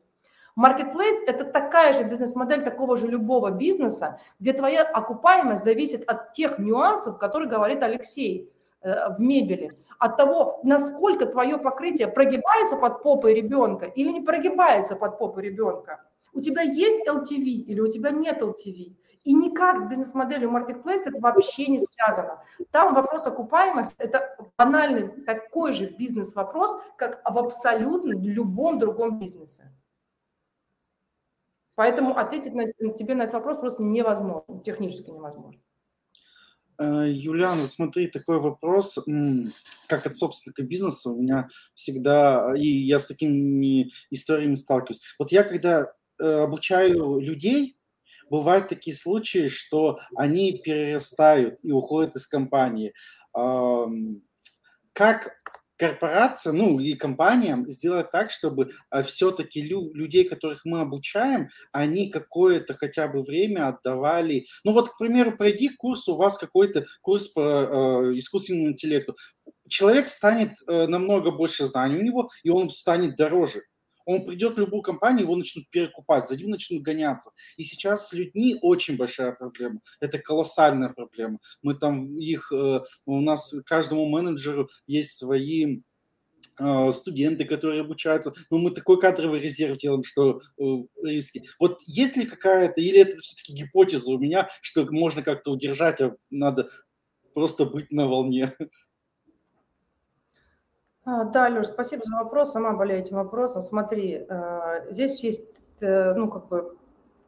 [0.57, 6.61] Marketplace– это такая же бизнес-модель такого же любого бизнеса, где твоя окупаемость зависит от тех
[6.61, 8.49] нюансов, которые говорит Алексей
[8.83, 14.95] э, в мебели от того, насколько твое покрытие прогибается под попой ребенка или не прогибается
[14.95, 16.05] под попой ребенка.
[16.33, 18.97] У тебя есть LTV или у тебя нет LTV?
[19.24, 22.43] И никак с бизнес-моделью Marketplace это вообще не связано.
[22.70, 29.70] Там вопрос окупаемости– это банальный такой же бизнес-вопрос, как в абсолютно любом другом бизнесе.
[31.74, 35.61] Поэтому ответить на, тебе на этот вопрос просто невозможно, технически невозможно.
[36.78, 38.99] Э, Юлиан, вот смотри, такой вопрос,
[39.87, 45.03] как от собственника бизнеса, у меня всегда, и я с такими историями сталкиваюсь.
[45.18, 47.77] Вот я когда обучаю людей,
[48.31, 52.95] бывают такие случаи, что они перерастают и уходят из компании.
[54.93, 55.41] Как
[55.81, 62.11] корпорация, ну и компаниям сделать так, чтобы а, все-таки лю- людей, которых мы обучаем, они
[62.11, 64.45] какое-то хотя бы время отдавали.
[64.62, 69.14] Ну вот, к примеру, пройди курс, у вас какой-то курс по э, искусственному интеллекту.
[69.71, 73.62] Человек станет э, намного больше знаний у него, и он станет дороже
[74.11, 77.30] он придет в любую компанию, его начнут перекупать, за ним начнут гоняться.
[77.56, 79.80] И сейчас с людьми очень большая проблема.
[80.00, 81.38] Это колоссальная проблема.
[81.62, 85.82] Мы там их, э, у нас каждому менеджеру есть свои
[86.58, 90.62] э, студенты, которые обучаются, но мы такой кадровый резерв делаем, что э,
[91.04, 91.44] риски.
[91.61, 96.16] Вот есть ли какая-то, или это все-таки гипотеза у меня, что можно как-то удержать, а
[96.30, 96.68] надо
[97.32, 98.56] просто быть на волне?
[101.11, 102.52] А, да, Леш, спасибо за вопрос.
[102.52, 103.62] Сама болею этим вопросом.
[103.62, 105.44] Смотри, э, здесь есть,
[105.80, 106.76] э, ну, как бы,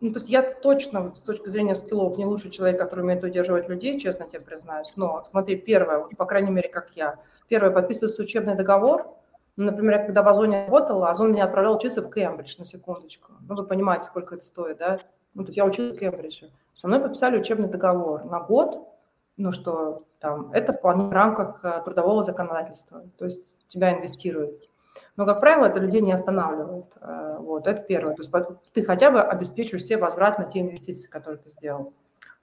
[0.00, 3.68] ну, то есть я точно с точки зрения скиллов не лучший человек, который умеет удерживать
[3.68, 4.92] людей, честно тебе признаюсь.
[4.94, 7.16] Но смотри, первое, по крайней мере, как я.
[7.48, 9.16] Первое, подписывается учебный договор.
[9.56, 13.32] Ну, например, когда в Озоне работала, Озон меня отправлял учиться в Кембридж, на секундочку.
[13.48, 15.00] Ну, вы понимаете, сколько это стоит, да?
[15.34, 16.52] Ну, то есть я училась в Кембридже.
[16.76, 18.88] Со мной подписали учебный договор на год,
[19.36, 23.02] ну, что там, это вполне в рамках э, трудового законодательства.
[23.18, 24.68] То есть тебя инвестируют.
[25.16, 26.86] Но, как правило, это людей не останавливает.
[27.00, 28.14] Э, вот, это первое.
[28.14, 28.32] То есть
[28.72, 31.92] ты хотя бы обеспечиваешь себе возврат на те инвестиции, которые ты сделал.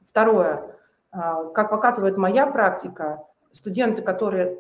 [0.08, 0.76] Второе.
[1.12, 4.60] Э, как показывает моя практика, студенты, которые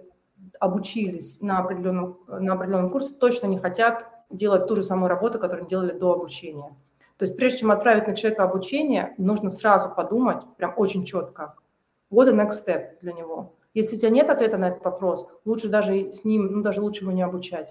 [0.59, 5.67] обучились на определенном, на определенном курсе, точно не хотят делать ту же самую работу, которую
[5.67, 6.75] делали до обучения.
[7.17, 11.55] То есть прежде чем отправить на человека обучение, нужно сразу подумать, прям очень четко,
[12.09, 13.53] вот и next step для него.
[13.79, 17.03] Если у тебя нет ответа на этот вопрос, лучше даже с ним, ну даже лучше
[17.03, 17.67] его не обучать.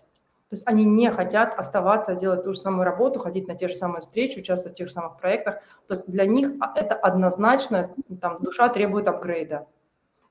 [0.48, 3.74] То есть они не хотят оставаться, делать ту же самую работу, ходить на те же
[3.74, 5.56] самые встречи, участвовать в тех же самых проектах.
[5.86, 7.90] То есть для них это однозначно,
[8.22, 9.66] там, душа требует апгрейда.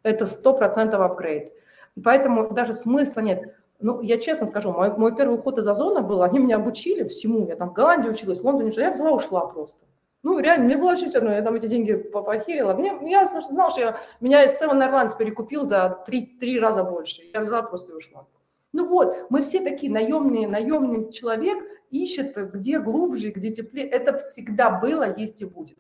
[0.02, 1.54] Это сто процентов апгрейд.
[1.96, 3.56] И поэтому даже смысла нет.
[3.80, 7.48] Ну, я честно скажу, мой, мой первый уход из Озона был, они меня обучили всему.
[7.48, 9.78] Я там в Голландии училась, в Лондоне, я взяла, ушла просто.
[10.24, 12.74] Ну, реально, мне было чуть равно, я там эти деньги похерила.
[12.74, 17.22] Мне, я знал, что я, меня Seven Airlines перекупил за три, три раза больше.
[17.34, 18.26] Я взяла просто и ушла.
[18.74, 23.88] Ну вот, мы все такие наемные, наемный человек ищет, где глубже, где теплее.
[23.88, 25.78] Это всегда было, есть и будет.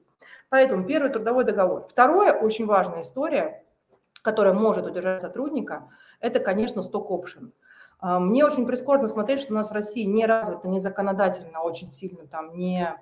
[0.49, 1.87] Поэтому первый трудовой договор.
[1.89, 3.65] Второе, очень важная история,
[4.21, 5.89] которая может удержать сотрудника,
[6.21, 7.47] это, конечно, сток-опшн.
[8.01, 12.27] Мне очень прискорбно смотреть, что у нас в России не развито, не законодательно очень сильно,
[12.27, 12.95] там, не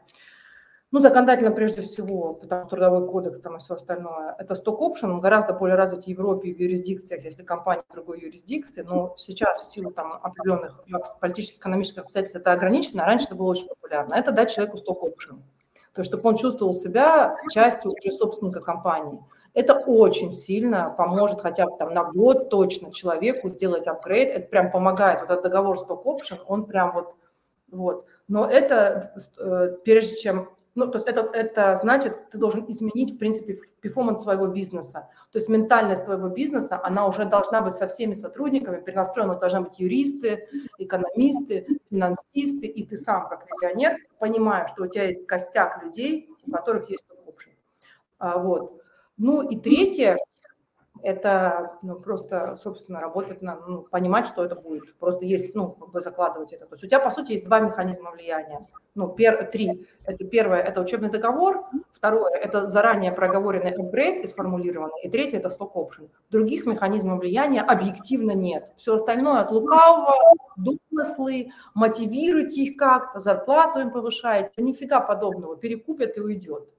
[0.96, 4.34] Ну, законодательно прежде всего, потому что трудовой кодекс там и все остальное.
[4.40, 8.22] Это сток option, он гораздо более развит в Европе в юрисдикциях, если компания в другой
[8.22, 10.86] юрисдикции, но сейчас в силу там определенных
[11.20, 14.14] политических, экономических обстоятельств это ограничено, а раньше это было очень популярно.
[14.14, 15.42] Это дать человеку сток option,
[15.94, 19.20] то есть чтобы он чувствовал себя частью уже собственника компании.
[19.54, 24.30] Это очень сильно поможет хотя бы там на год точно человеку сделать апгрейд.
[24.30, 25.20] Это прям помогает.
[25.20, 27.16] Вот этот договор Option, он прям вот,
[27.70, 28.06] вот.
[28.30, 33.18] Но это э, прежде чем ну, то есть это, это значит, ты должен изменить, в
[33.18, 35.10] принципе, перформанс своего бизнеса.
[35.32, 39.36] То есть ментальность твоего бизнеса, она уже должна быть со всеми сотрудниками перенастроена.
[39.36, 45.26] Должны быть юристы, экономисты, финансисты, и ты сам, как визионер, понимаешь, что у тебя есть
[45.26, 47.54] костяк людей, у которых есть опшен.
[48.20, 48.82] А, вот.
[49.18, 50.18] Ну и третье,
[51.04, 54.96] это ну, просто, собственно, работать на, ну, понимать, что это будет.
[54.98, 56.66] Просто есть, ну, как бы закладывать это.
[56.66, 58.66] То есть у тебя, по сути, есть два механизма влияния.
[58.96, 59.88] Ну, пер, три.
[60.06, 61.66] Это первое, это учебный договор.
[61.92, 65.02] Второе, это заранее проговоренный апгрейд и сформулированный.
[65.04, 66.10] И третье, это сток option.
[66.30, 68.72] Других механизмов влияния объективно нет.
[68.78, 70.16] Все остальное от лукавого,
[70.56, 74.52] домыслы, мотивируйте их как-то, зарплату им повышаете.
[74.58, 75.58] Нифига подобного.
[75.58, 76.70] Перекупят и уйдет.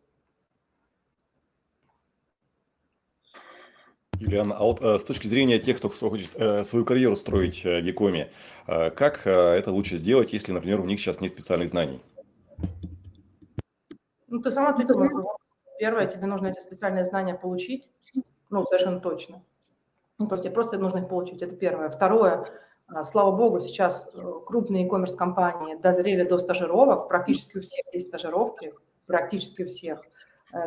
[4.20, 7.68] Юлиан, а вот э, с точки зрения тех, кто хочет э, свою карьеру строить в
[7.68, 12.00] э, как э, это лучше сделать, если, например, у них сейчас нет специальных знаний?
[14.28, 15.24] Ну, ты сама ответила на свой
[15.78, 17.90] Первое, тебе нужно эти специальные знания получить,
[18.48, 19.42] ну, совершенно точно.
[20.18, 21.90] Ну, то есть тебе просто нужно их получить, это первое.
[21.90, 22.48] Второе,
[23.04, 24.08] слава богу, сейчас
[24.46, 28.72] крупные e-commerce компании дозрели до стажировок, практически у всех есть стажировки,
[29.04, 30.00] практически у всех,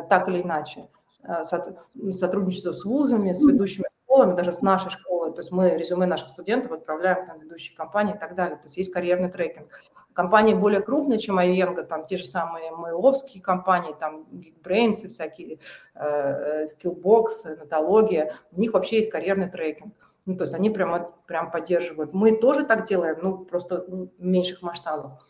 [0.08, 0.86] так или иначе.
[1.22, 5.32] Э, сотрудничество с вузами, с ведущими школами, даже с нашей школой.
[5.32, 8.56] То есть мы резюме наших студентов отправляем там, в ведущие компании и так далее.
[8.56, 9.68] То есть есть карьерный трекинг.
[10.14, 15.58] Компании более крупные, чем Айвенга, там те же самые мейловские компании, там Geekbrains, всякие
[15.94, 19.94] э, Skillbox, Натология, у них вообще есть карьерный трекинг.
[20.26, 22.12] Ну, то есть они прямо, прям поддерживают.
[22.14, 25.29] Мы тоже так делаем, ну, просто в меньших масштабах.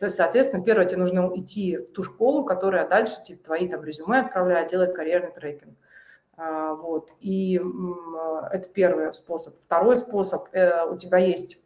[0.00, 3.84] То есть, соответственно, первое, тебе нужно идти в ту школу, которая дальше типа, твои там
[3.84, 5.76] резюме отправляет, делает карьерный трекинг.
[6.38, 7.12] А, вот.
[7.20, 7.60] И
[8.50, 9.56] это первый способ.
[9.62, 11.58] Второй способ, э, у тебя есть,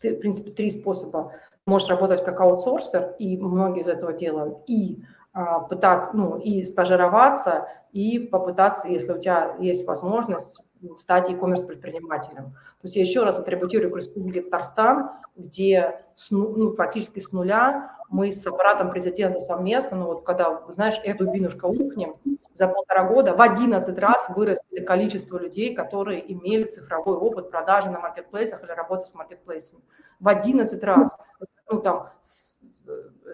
[0.00, 1.32] ты, в принципе, три способа.
[1.66, 5.02] Можешь работать как аутсорсер, и многие из этого делают, и
[5.34, 10.60] а, пытаться, ну, и стажироваться, и попытаться, если у тебя есть возможность,
[11.00, 12.44] стать e-commerce предпринимателем.
[12.44, 17.96] То есть я еще раз атрибутирую к Республике Татарстан, где с, ну, фактически с нуля
[18.08, 22.16] мы с аппаратом президента совместно, ну вот когда, знаешь, эту бинушка ухнем,
[22.54, 28.00] за полтора года в 11 раз выросли количество людей, которые имели цифровой опыт продажи на
[28.00, 29.82] маркетплейсах или работы с маркетплейсами.
[30.20, 31.16] В 11 раз.
[31.70, 32.10] Ну, там,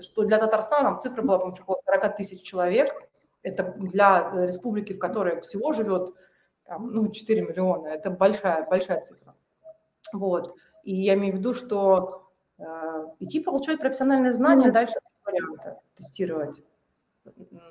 [0.00, 2.88] что для Татарстана цифра была, по-моему, около 40 тысяч человек.
[3.42, 6.14] Это для республики, в которой всего живет
[6.64, 7.88] там, ну, 4 миллиона.
[7.88, 9.34] Это большая, большая цифра.
[10.12, 10.54] Вот.
[10.84, 12.64] И я имею в виду, что э,
[13.20, 16.62] идти получать профессиональные знания, дальше варианты тестировать.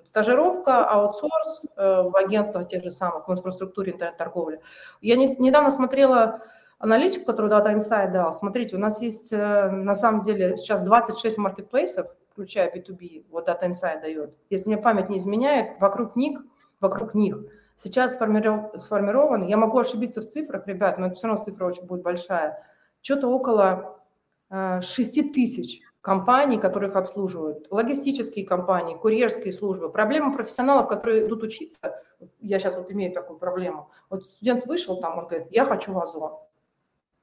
[0.05, 4.61] Стажировка, аутсорс э, в агентствах тех же самых, в инфраструктуре интернет-торговли.
[5.01, 6.41] Я не, недавно смотрела
[6.79, 8.31] аналитику, которую Data Insight дал.
[8.31, 13.63] Смотрите, у нас есть э, на самом деле сейчас 26 маркетплейсов, включая B2B, вот Data
[13.69, 14.35] Insight дает.
[14.49, 16.41] Если мне память не изменяет, вокруг них,
[16.79, 17.37] вокруг них
[17.75, 22.63] сейчас сформирован, я могу ошибиться в цифрах, ребят, но все равно цифра очень будет большая,
[23.01, 23.99] что-то около
[24.49, 29.89] 6 э, тысяч компаний, которых обслуживают, логистические компании, курьерские службы.
[29.89, 32.01] Проблема профессионалов, которые идут учиться,
[32.39, 33.89] я сейчас вот имею такую проблему.
[34.09, 36.33] Вот студент вышел там, он говорит, я хочу в Озон.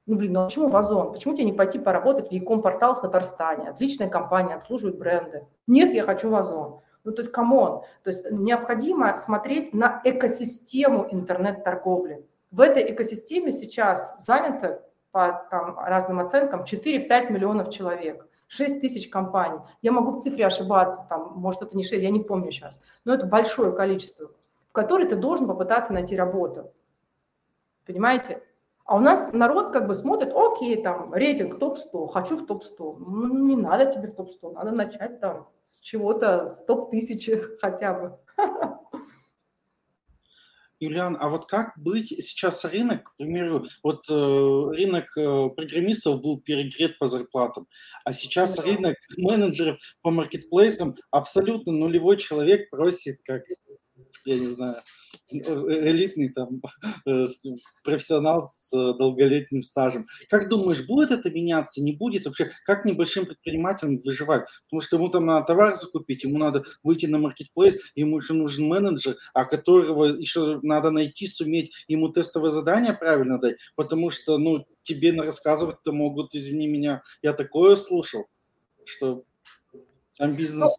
[0.06, 1.12] Ну, блин, ну почему в Озон?
[1.12, 3.68] Почему тебе не пойти поработать в E-com портал в Татарстане?
[3.68, 5.46] Отличная компания, обслуживает бренды.
[5.66, 6.80] Нет, я хочу в Озон.
[7.04, 7.82] Ну, то есть, come on.
[8.02, 12.26] То есть, необходимо смотреть на экосистему интернет-торговли.
[12.50, 18.26] В этой экосистеме сейчас занято по там, разным оценкам 4-5 миллионов человек.
[18.48, 19.60] 6 тысяч компаний.
[19.82, 23.14] Я могу в цифре ошибаться, там, может, это не 6, я не помню сейчас, но
[23.14, 24.30] это большое количество,
[24.68, 26.72] в которое ты должен попытаться найти работу.
[27.86, 28.42] Понимаете?
[28.86, 32.96] А у нас народ как бы смотрит, окей, там, рейтинг топ-100, хочу в топ-100.
[32.98, 38.18] Ну, не надо тебе в топ-100, надо начать там с чего-то, с топ-1000 хотя бы.
[40.80, 46.40] Юлиан, а вот как быть сейчас рынок, к примеру, вот э, рынок э, программистов был
[46.40, 47.66] перегрет по зарплатам,
[48.04, 48.62] а сейчас да.
[48.62, 53.42] рынок менеджеров по маркетплейсам абсолютно нулевой человек просит как
[54.24, 54.76] я не знаю,
[55.30, 56.60] элитный там
[57.06, 57.26] э,
[57.84, 60.06] профессионал с долголетним стажем.
[60.28, 62.26] Как думаешь, будет это меняться, не будет?
[62.26, 64.48] Вообще, как небольшим предпринимателям выживать?
[64.64, 68.66] Потому что ему там надо товар закупить, ему надо выйти на маркетплейс, ему еще нужен
[68.66, 74.66] менеджер, а которого еще надо найти, суметь ему тестовое задание правильно дать, потому что, ну,
[74.82, 78.26] тебе рассказывать-то могут, извини меня, я такое слушал,
[78.84, 79.24] что
[80.16, 80.74] там бизнес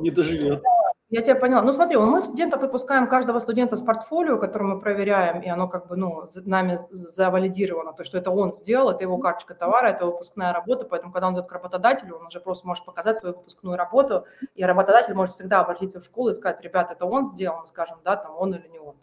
[0.00, 0.62] не доживет.
[1.10, 1.62] Я тебя поняла.
[1.62, 5.88] Ну смотри, мы студентов выпускаем каждого студента с портфолио, которое мы проверяем, и оно как
[5.88, 10.52] бы, ну, нами завалидировано, то, что это он сделал, это его карточка товара, это выпускная
[10.52, 14.26] работа, поэтому когда он идет к работодателю, он уже просто может показать свою выпускную работу,
[14.54, 17.96] и работодатель может всегда обратиться в школу и сказать, ребята, это он сделал, мы скажем,
[18.04, 18.94] да, там он или не он.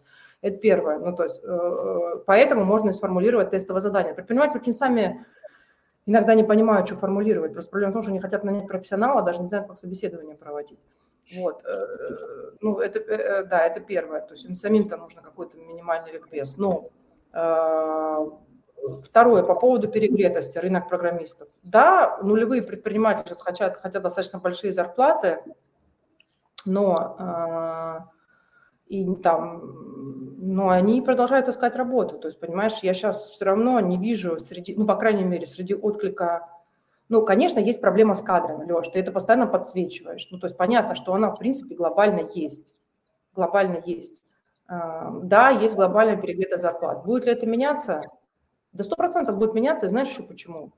[0.42, 1.00] Это первое.
[1.00, 4.14] Ну, то есть, э, поэтому можно и сформулировать тестовое задание.
[4.14, 5.26] Предприниматели очень сами
[6.04, 7.52] иногда не понимают, что формулировать.
[7.52, 10.78] Просто проблема в том, что они хотят нанять профессионала, даже не знают, как собеседование проводить.
[11.34, 14.20] Вот, э, ну, это, э, э, да, это первое.
[14.20, 16.56] То есть им самим-то нужно какой-то минимальный ликбез.
[16.56, 16.84] Но
[19.02, 21.48] Второе, по поводу перегретости, рынок программистов.
[21.64, 25.40] Да, нулевые предприниматели хотят, хотят достаточно большие зарплаты,
[26.64, 28.06] но,
[28.86, 29.60] и там,
[30.38, 32.18] но они продолжают искать работу.
[32.18, 35.74] То есть, понимаешь, я сейчас все равно не вижу среди, ну, по крайней мере, среди
[35.74, 36.48] отклика
[37.08, 40.28] ну, конечно, есть проблема с кадрами, Леш, ты это постоянно подсвечиваешь.
[40.30, 42.74] Ну, то есть понятно, что она, в принципе, глобально есть.
[43.34, 44.24] Глобально есть.
[44.68, 47.04] Да, есть глобальная перегретая зарплат.
[47.04, 48.02] Будет ли это меняться?
[48.72, 50.72] До сто процентов будет меняться, и знаешь еще почему?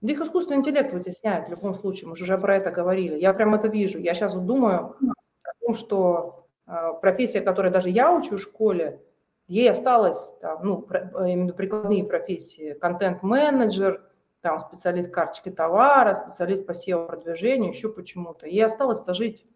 [0.00, 3.18] Да их искусственный интеллект вытесняет в любом случае, мы же уже про это говорили.
[3.18, 3.98] Я прям это вижу.
[3.98, 4.94] Я сейчас думаю
[5.42, 9.02] о том, что а, профессия, которой даже я учу в школе,
[9.48, 10.32] ей осталось,
[10.62, 10.86] ну,
[11.26, 14.02] именно прикладные профессии, контент-менеджер,
[14.40, 18.46] там специалист карточки товара, специалист по SEO-продвижению, еще почему-то.
[18.46, 19.46] И осталось-то жить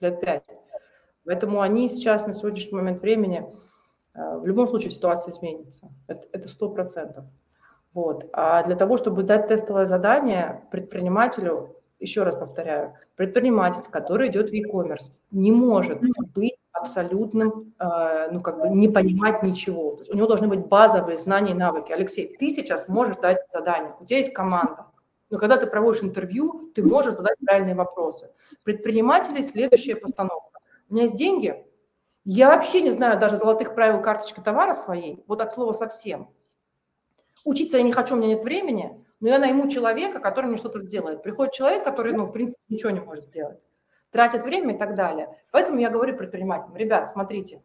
[0.00, 0.42] лет пять.
[1.24, 3.46] Поэтому они сейчас на сегодняшний момент времени,
[4.14, 5.88] э, в любом случае ситуация изменится.
[6.06, 7.24] Это сто процентов.
[7.94, 8.28] Вот.
[8.32, 14.52] А для того, чтобы дать тестовое задание предпринимателю, еще раз повторяю, предприниматель, который идет в
[14.52, 16.00] e-commerce, не может
[16.34, 19.92] быть абсолютным, э, ну, как бы не понимать ничего.
[19.92, 21.92] То есть у него должны быть базовые знания и навыки.
[21.92, 24.86] Алексей, ты сейчас можешь дать задание, у тебя есть команда,
[25.30, 28.30] но когда ты проводишь интервью, ты можешь задать правильные вопросы.
[28.64, 30.60] Предприниматели следующая постановка.
[30.90, 31.64] У меня есть деньги,
[32.24, 36.28] я вообще не знаю даже золотых правил карточки товара своей, вот от слова совсем.
[37.44, 40.80] Учиться я не хочу, у меня нет времени, но я найму человека, который мне что-то
[40.80, 41.22] сделает.
[41.22, 43.58] Приходит человек, который, ну, в принципе, ничего не может сделать
[44.12, 45.36] тратят время и так далее.
[45.50, 47.62] Поэтому я говорю предпринимателям, ребят, смотрите,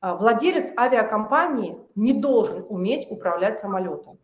[0.00, 4.18] а, владелец авиакомпании не должен уметь управлять самолетом.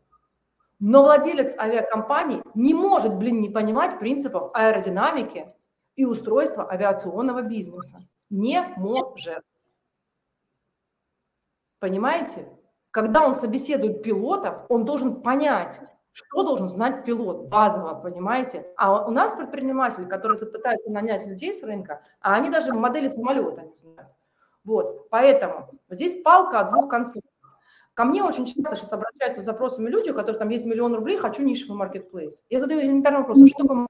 [0.81, 5.53] Но владелец авиакомпании не может, блин, не понимать принципов аэродинамики
[5.97, 8.01] и устройства авиационного бизнеса.
[8.29, 9.45] Не может.
[11.79, 12.49] Понимаете?
[12.91, 15.81] Когда он собеседует пилотов, он должен понять,
[16.15, 18.69] что должен знать пилот базово, понимаете?
[18.77, 23.63] А у нас предприниматели, которые пытаются нанять людей с рынка, а они даже модели самолета
[23.63, 24.13] не знают.
[24.63, 27.21] Вот, поэтому здесь палка от двух концов.
[27.95, 31.17] Ко мне очень часто сейчас обращаются с запросами люди, у которых там есть миллион рублей,
[31.17, 32.45] хочу нишевый маркетплейс.
[32.49, 33.87] Я задаю элементарный вопрос, а что такое?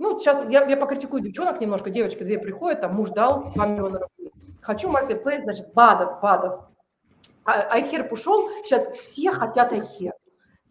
[0.00, 4.00] Ну, сейчас я, я покритикую девчонок немножко, девочки две приходят, там муж дал 2 миллиона
[4.00, 4.32] рублей.
[4.60, 6.64] Хочу маркетплейс, значит, БАДов, БАДов.
[7.44, 10.14] А, Айхер ушел, сейчас все хотят Айхер.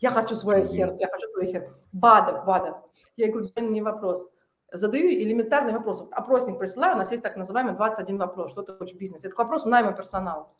[0.02, 1.76] Я хочу свой хер, я хочу свой хер.
[1.92, 2.78] БАДов, БАДов.
[3.18, 4.28] Я говорю, не вопрос.
[4.72, 6.08] Задаю элементарный вопрос.
[6.12, 8.52] Опросник присылаю, у нас есть так называемый 21 вопрос.
[8.52, 9.24] Что ты хочешь бизнес?
[9.24, 10.52] Это вопрос найма персонала.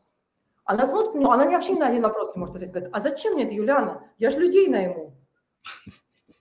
[0.64, 2.74] Она смотрит на она вообще на один вопрос не может ответить.
[2.74, 4.04] Говорит, а зачем мне это, Юлиана?
[4.20, 5.16] Я же людей найму.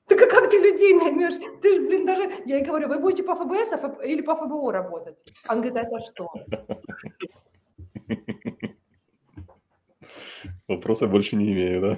[0.06, 1.36] Так а как ты людей наймешь?
[1.62, 2.22] Ты же, блин, даже...
[2.44, 5.16] Я ей говорю, вы будете по ФБС или по ФБО работать?
[5.46, 6.28] Она говорит, а это что?
[10.66, 11.96] Вопроса больше не имею, да?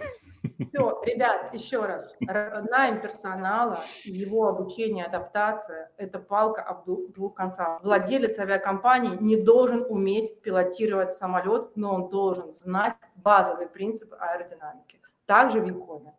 [0.69, 2.15] Все, ребят, еще раз.
[2.21, 7.83] Найм персонала, его обучение, адаптация– это палка об двух концах.
[7.83, 15.01] Владелец авиакомпании не должен уметь пилотировать самолет, но он должен знать базовый принцип аэродинамики.
[15.27, 16.15] Также в Якоме.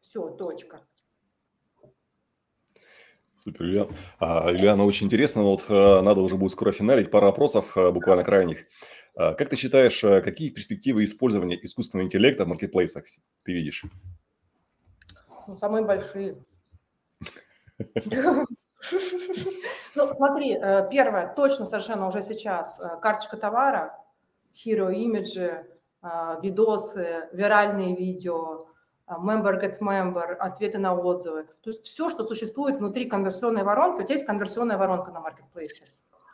[0.00, 0.80] Все, точка.
[3.36, 3.88] Супер, Илья.
[4.18, 5.42] А, Ильяна, очень интересно.
[5.42, 7.10] Вот э, надо уже будет скоро финалить.
[7.10, 8.66] Пара вопросов, э, буквально крайних.
[9.18, 13.04] А, как ты считаешь, а, какие перспективы использования искусственного интеллекта в маркетплейсах
[13.44, 13.84] ты видишь?
[15.48, 16.36] Ну, самые большие.
[19.96, 23.98] Ну, смотри, э, первое, точно совершенно уже сейчас э, карточка товара,
[24.54, 25.66] hero имиджи,
[26.00, 26.08] э,
[26.40, 28.68] видосы, виральные видео,
[29.08, 31.48] member gets member, ответы на отзывы.
[31.62, 35.86] То есть все, что существует внутри конверсионной воронки, у тебя есть конверсионная воронка на маркетплейсе.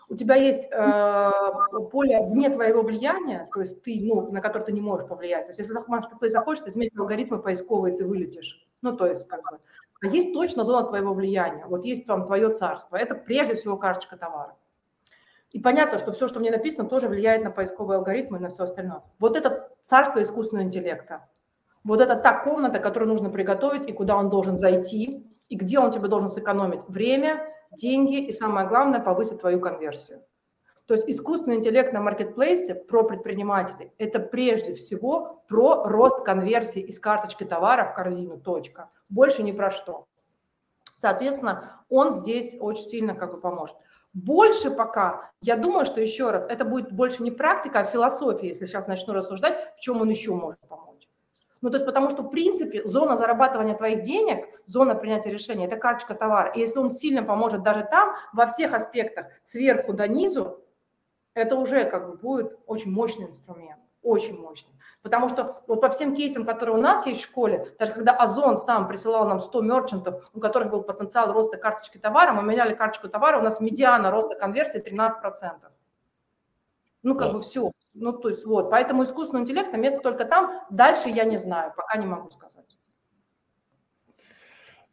[0.08, 1.30] У тебя есть э,
[1.90, 5.46] поле вне твоего влияния, то есть ты, ну, на которое ты не можешь повлиять.
[5.46, 8.66] То есть если маркетплейс захочешь, изменить алгоритмы поисковые, ты вылетишь.
[8.82, 9.58] Ну, то есть как бы.
[10.02, 11.64] А есть точно зона твоего влияния.
[11.66, 12.96] Вот есть там твое царство.
[12.96, 14.54] Это прежде всего карточка товара.
[15.50, 18.64] И понятно, что все, что мне написано, тоже влияет на поисковые алгоритмы и на все
[18.64, 19.02] остальное.
[19.20, 21.28] Вот это царство искусственного интеллекта.
[21.84, 25.92] Вот это та комната, которую нужно приготовить, и куда он должен зайти, и где он
[25.92, 27.46] тебе должен сэкономить время,
[27.76, 30.22] деньги, и самое главное, повысить твою конверсию.
[30.86, 37.00] То есть искусственный интеллект на маркетплейсе про предпринимателей– это прежде всего про рост конверсии из
[37.00, 38.90] карточки товара в корзину, точка.
[39.08, 40.06] Больше ни про что.
[40.98, 43.76] Соответственно, он здесь очень сильно как бы поможет.
[44.12, 48.66] Больше пока, я думаю, что еще раз, это будет больше не практика, а философия, если
[48.66, 50.83] сейчас начну рассуждать, в чем он еще может помочь.
[51.64, 55.76] Ну, то есть потому что, в принципе, зона зарабатывания твоих денег, зона принятия решения– это
[55.76, 56.50] карточка товара.
[56.50, 60.62] И если он сильно поможет даже там, во всех аспектах, сверху до низу,
[61.32, 64.74] это уже как бы будет очень мощный инструмент, очень мощный.
[65.00, 68.58] Потому что вот по всем кейсам, которые у нас есть в школе, даже когда Озон
[68.58, 73.08] сам присылал нам 100 мерчантов, у которых был потенциал роста карточки товара, мы меняли карточку
[73.08, 75.14] товара, у нас медиана роста конверсии 13%.
[77.04, 77.38] Ну, как Класс.
[77.38, 77.70] бы все.
[77.92, 80.62] Ну, то есть вот, поэтому искусственный интеллект на место только там.
[80.70, 82.78] Дальше я не знаю, пока не могу сказать.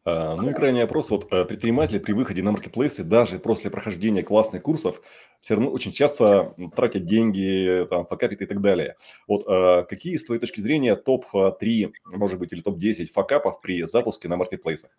[0.04, 1.10] А, ну и крайний вопрос.
[1.10, 5.02] Вот э, предприниматели при выходе на маркетплейсы, даже после прохождения классных курсов,
[5.40, 8.98] все равно очень часто тратят деньги, там, факапят и так далее.
[9.28, 14.28] Вот а, какие, с твоей точки зрения, топ-3, может быть, или топ-10 факапов при запуске
[14.28, 14.92] на маркетплейсах?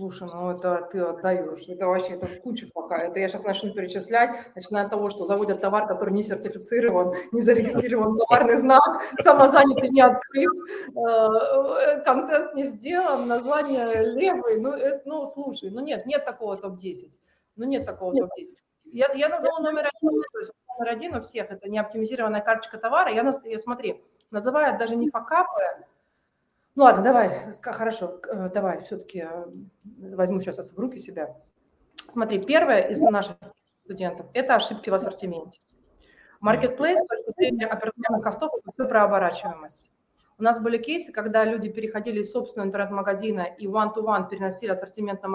[0.00, 1.68] Слушай, ну это ты отдаешь.
[1.68, 3.02] Это вообще это куча пока.
[3.02, 7.42] Это я сейчас начну перечислять, начиная от того, что заводят товар, который не сертифицирован, не
[7.42, 10.48] зарегистрирован товарный знак, самозанятый не открыт,
[10.96, 14.58] э, контент не сделан, название левый.
[14.58, 17.10] Ну, это, ну, слушай, ну нет, нет такого топ-10.
[17.56, 18.56] Ну нет такого топ-10.
[18.84, 22.78] Я, я назову номер один, то есть номер один у всех, это не оптимизированная карточка
[22.78, 23.12] товара.
[23.12, 25.60] Я, я смотри, называют даже не факапы,
[26.76, 29.44] ну ладно, давай, хорошо, э, давай, все-таки э,
[30.14, 31.36] возьму сейчас в руки себя.
[32.10, 33.36] Смотри, первое из наших
[33.84, 35.60] студентов– это ошибки в ассортименте.
[36.42, 39.90] Marketplace с точки зрения операционных костов– это все про оборачиваемость.
[40.38, 45.28] У нас были кейсы, когда люди переходили из собственного интернет-магазина и one-to-one переносили ассортимент на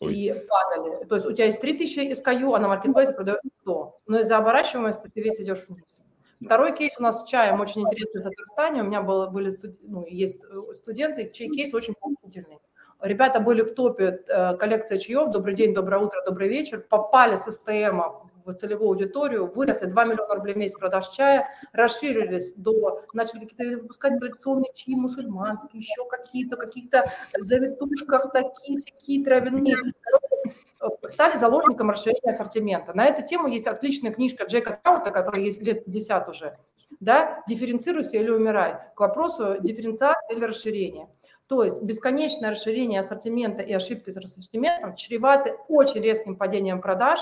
[0.00, 0.14] Ой.
[0.14, 1.04] и падали.
[1.04, 3.96] То есть у тебя есть 3000 SKU, а на Marketplace продается 100.
[4.06, 6.00] Но из-за оборачиваемости ты весь идешь вниз.
[6.44, 8.82] Второй кейс у нас с чаем очень интересный в Татарстане.
[8.82, 12.58] У меня было, были ну, есть э, студенты, чей кейс очень положительный.
[13.00, 15.30] Ребята были в топе э, коллекция чаев.
[15.30, 16.80] Добрый день, доброе утро, добрый вечер.
[16.80, 18.00] Попали с СТМ
[18.52, 23.82] в целевую аудиторию, выросли 2 миллиона рублей в месяц продаж чая, расширились до, начали какие-то
[23.82, 29.76] выпускать коллекционные чаи мусульманские, еще какие-то, каких-то завитушках, такие, всякие травяные
[31.08, 32.94] стали заложником расширения ассортимента.
[32.94, 36.56] На эту тему есть отличная книжка Джека Траута, которая есть лет 50 уже,
[37.00, 41.08] да, «Дифференцируйся или умирай», к вопросу дифференциации или расширения.
[41.46, 47.20] То есть бесконечное расширение ассортимента и ошибки с ассортиментом чреваты очень резким падением продаж,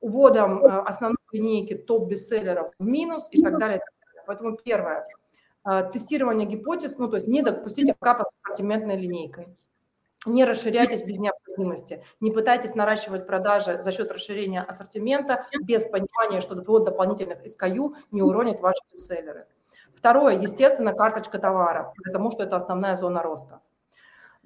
[0.00, 3.82] уводом э, основной линейки топ-бестселлеров в минус и так далее.
[4.26, 5.06] Поэтому первое,
[5.64, 9.48] э, тестирование гипотез, ну то есть не допустить обкапа с ассортиментной линейкой.
[10.26, 12.04] Не расширяйтесь без необходимости.
[12.20, 18.22] Не пытайтесь наращивать продажи за счет расширения ассортимента без понимания, что ввод дополнительных SKU не
[18.22, 19.38] уронит ваши бестселлеры.
[19.96, 23.60] Второе, естественно, карточка товара, потому что это основная зона роста.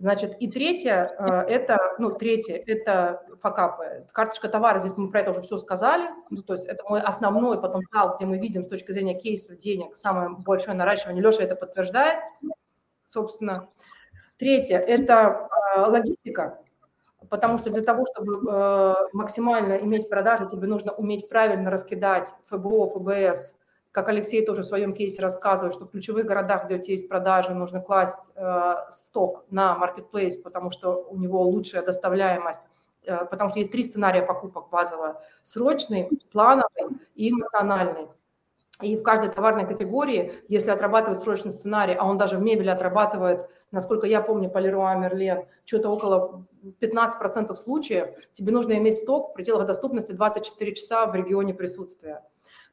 [0.03, 4.05] Значит, и третье, э, это, ну, третье, это факапы.
[4.11, 7.61] Карточка товара, здесь мы про это уже все сказали, ну, то есть это мой основной
[7.61, 11.22] потенциал, где мы видим с точки зрения кейса денег самое большое наращивание.
[11.22, 12.18] Леша это подтверждает,
[13.07, 13.68] собственно.
[14.38, 16.59] Третье– это э, логистика,
[17.30, 22.88] потому что для того, чтобы э, максимально иметь продажи, тебе нужно уметь правильно раскидать ФБО,
[22.88, 23.54] ФБС,
[23.93, 27.09] как Алексей тоже в своем кейсе рассказывает, что в ключевых городах, где у тебя есть
[27.09, 32.63] продажи, нужно класть э, сток на marketplace, потому что у него лучшая доставляемость,
[33.31, 38.09] потому что есть три сценария покупок базово: срочный, плановый и эмоциональный.
[38.83, 43.49] И в каждой товарной категории, если отрабатывать срочный сценарий, а он даже в мебели отрабатывает,
[43.71, 46.47] насколько я помню, по Леруа Мерлен, что-то около
[46.81, 52.23] 15% случаев, тебе нужно иметь сток в пределах доступности 24 часа в регионе присутствия.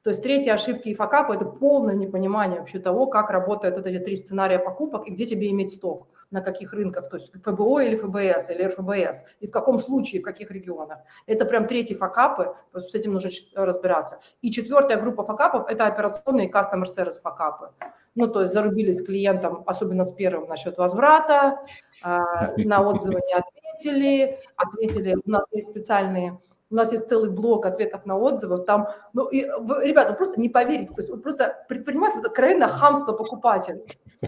[0.03, 4.01] То есть третья ошибки и факапы– это полное непонимание вообще того, как работают вот эти
[4.03, 6.07] три сценария покупок и где тебе иметь сток.
[6.31, 10.23] на каких рынках, то есть ФБО или ФБС, или РФБС, и в каком случае, в
[10.25, 10.99] каких регионах.
[11.25, 14.19] Это прям третий факапы, с этим нужно разбираться.
[14.41, 17.71] И четвертая группа факапов– это операционные customer service факапы.
[18.15, 21.65] Ну, то есть зарубились клиентам, особенно с первым насчет возврата,
[22.03, 26.39] а, на отзывы не ответили, ответили, у нас есть специальные
[26.71, 28.57] у нас есть целый блок ответов на отзывы.
[28.59, 30.93] Там, ну, и, ребята, просто не поверите.
[30.93, 33.81] То есть вот просто предприниматель, вот откровенно хамство покупателя.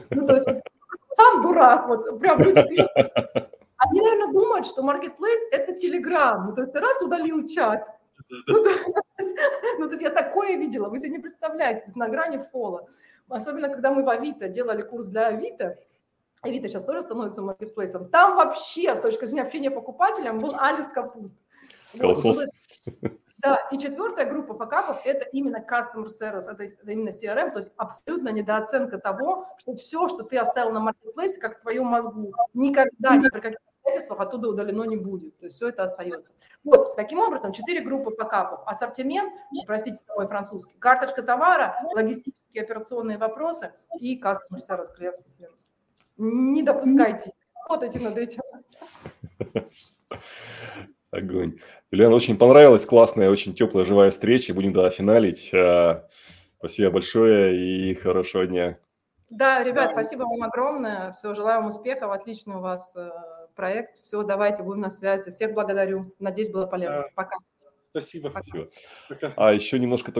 [0.10, 0.62] Ну, то есть вот,
[1.12, 2.90] сам дурак, вот прям люди пишут.
[3.78, 6.46] Они, наверное, думают, что Marketplace– это Telegram.
[6.46, 7.88] Ну, то есть ты раз удалил чат.
[8.48, 8.70] Ну то,
[9.18, 9.38] есть,
[9.80, 12.88] ну, то есть я такое видела, вы себе не представляете, то есть на грани фола.
[13.28, 15.78] Особенно, когда мы в Авито делали курс для Авито,
[16.42, 21.32] Авито сейчас тоже становится маркетплейсом, там вообще, с точки зрения общения покупателям, был Алис Капут.
[22.00, 22.38] Колхоз.
[22.38, 23.12] Вот,
[23.42, 27.72] да, и четвертая группа факапов– это именно customer service, это, это именно CRM, то есть
[27.76, 33.16] абсолютно недооценка того, что все, что ты оставил на маркетплейсе, как в твоем мозгу, никогда
[33.18, 35.40] ни при каких обстоятельствах оттуда удалено не будет.
[35.40, 36.34] То есть все это остается.
[36.64, 38.60] Вот, таким образом, четыре группы факапов.
[38.68, 39.34] Ассортимент,
[39.66, 45.72] простите мой французский, карточка товара, логистические операционные вопросы и customer service, клиентский сервис.
[46.18, 47.32] Не допускайте,
[47.64, 48.42] работайте над этим.
[51.12, 51.60] Огонь.
[51.92, 54.54] Юлиан, очень понравилась, классная, очень теплая, живая встреча.
[54.54, 55.52] Будем тогда финалить.
[55.54, 56.08] А,
[56.58, 58.78] спасибо большое и хорошего дня.
[59.30, 61.14] Да, ребят, спасибо вам огромное.
[61.14, 62.12] Все, желаю вам успехов.
[62.12, 63.10] Отличный у вас э,
[63.56, 64.02] проект.
[64.02, 65.32] Все, давайте, будем на связи.
[65.32, 66.14] Всех благодарю.
[66.20, 67.06] Надеюсь, было полезно.
[67.16, 67.38] Пока.
[67.92, 68.30] Спасибо.
[68.30, 68.70] Спасибо.
[69.10, 69.34] Пока.
[69.36, 70.20] А еще немножко только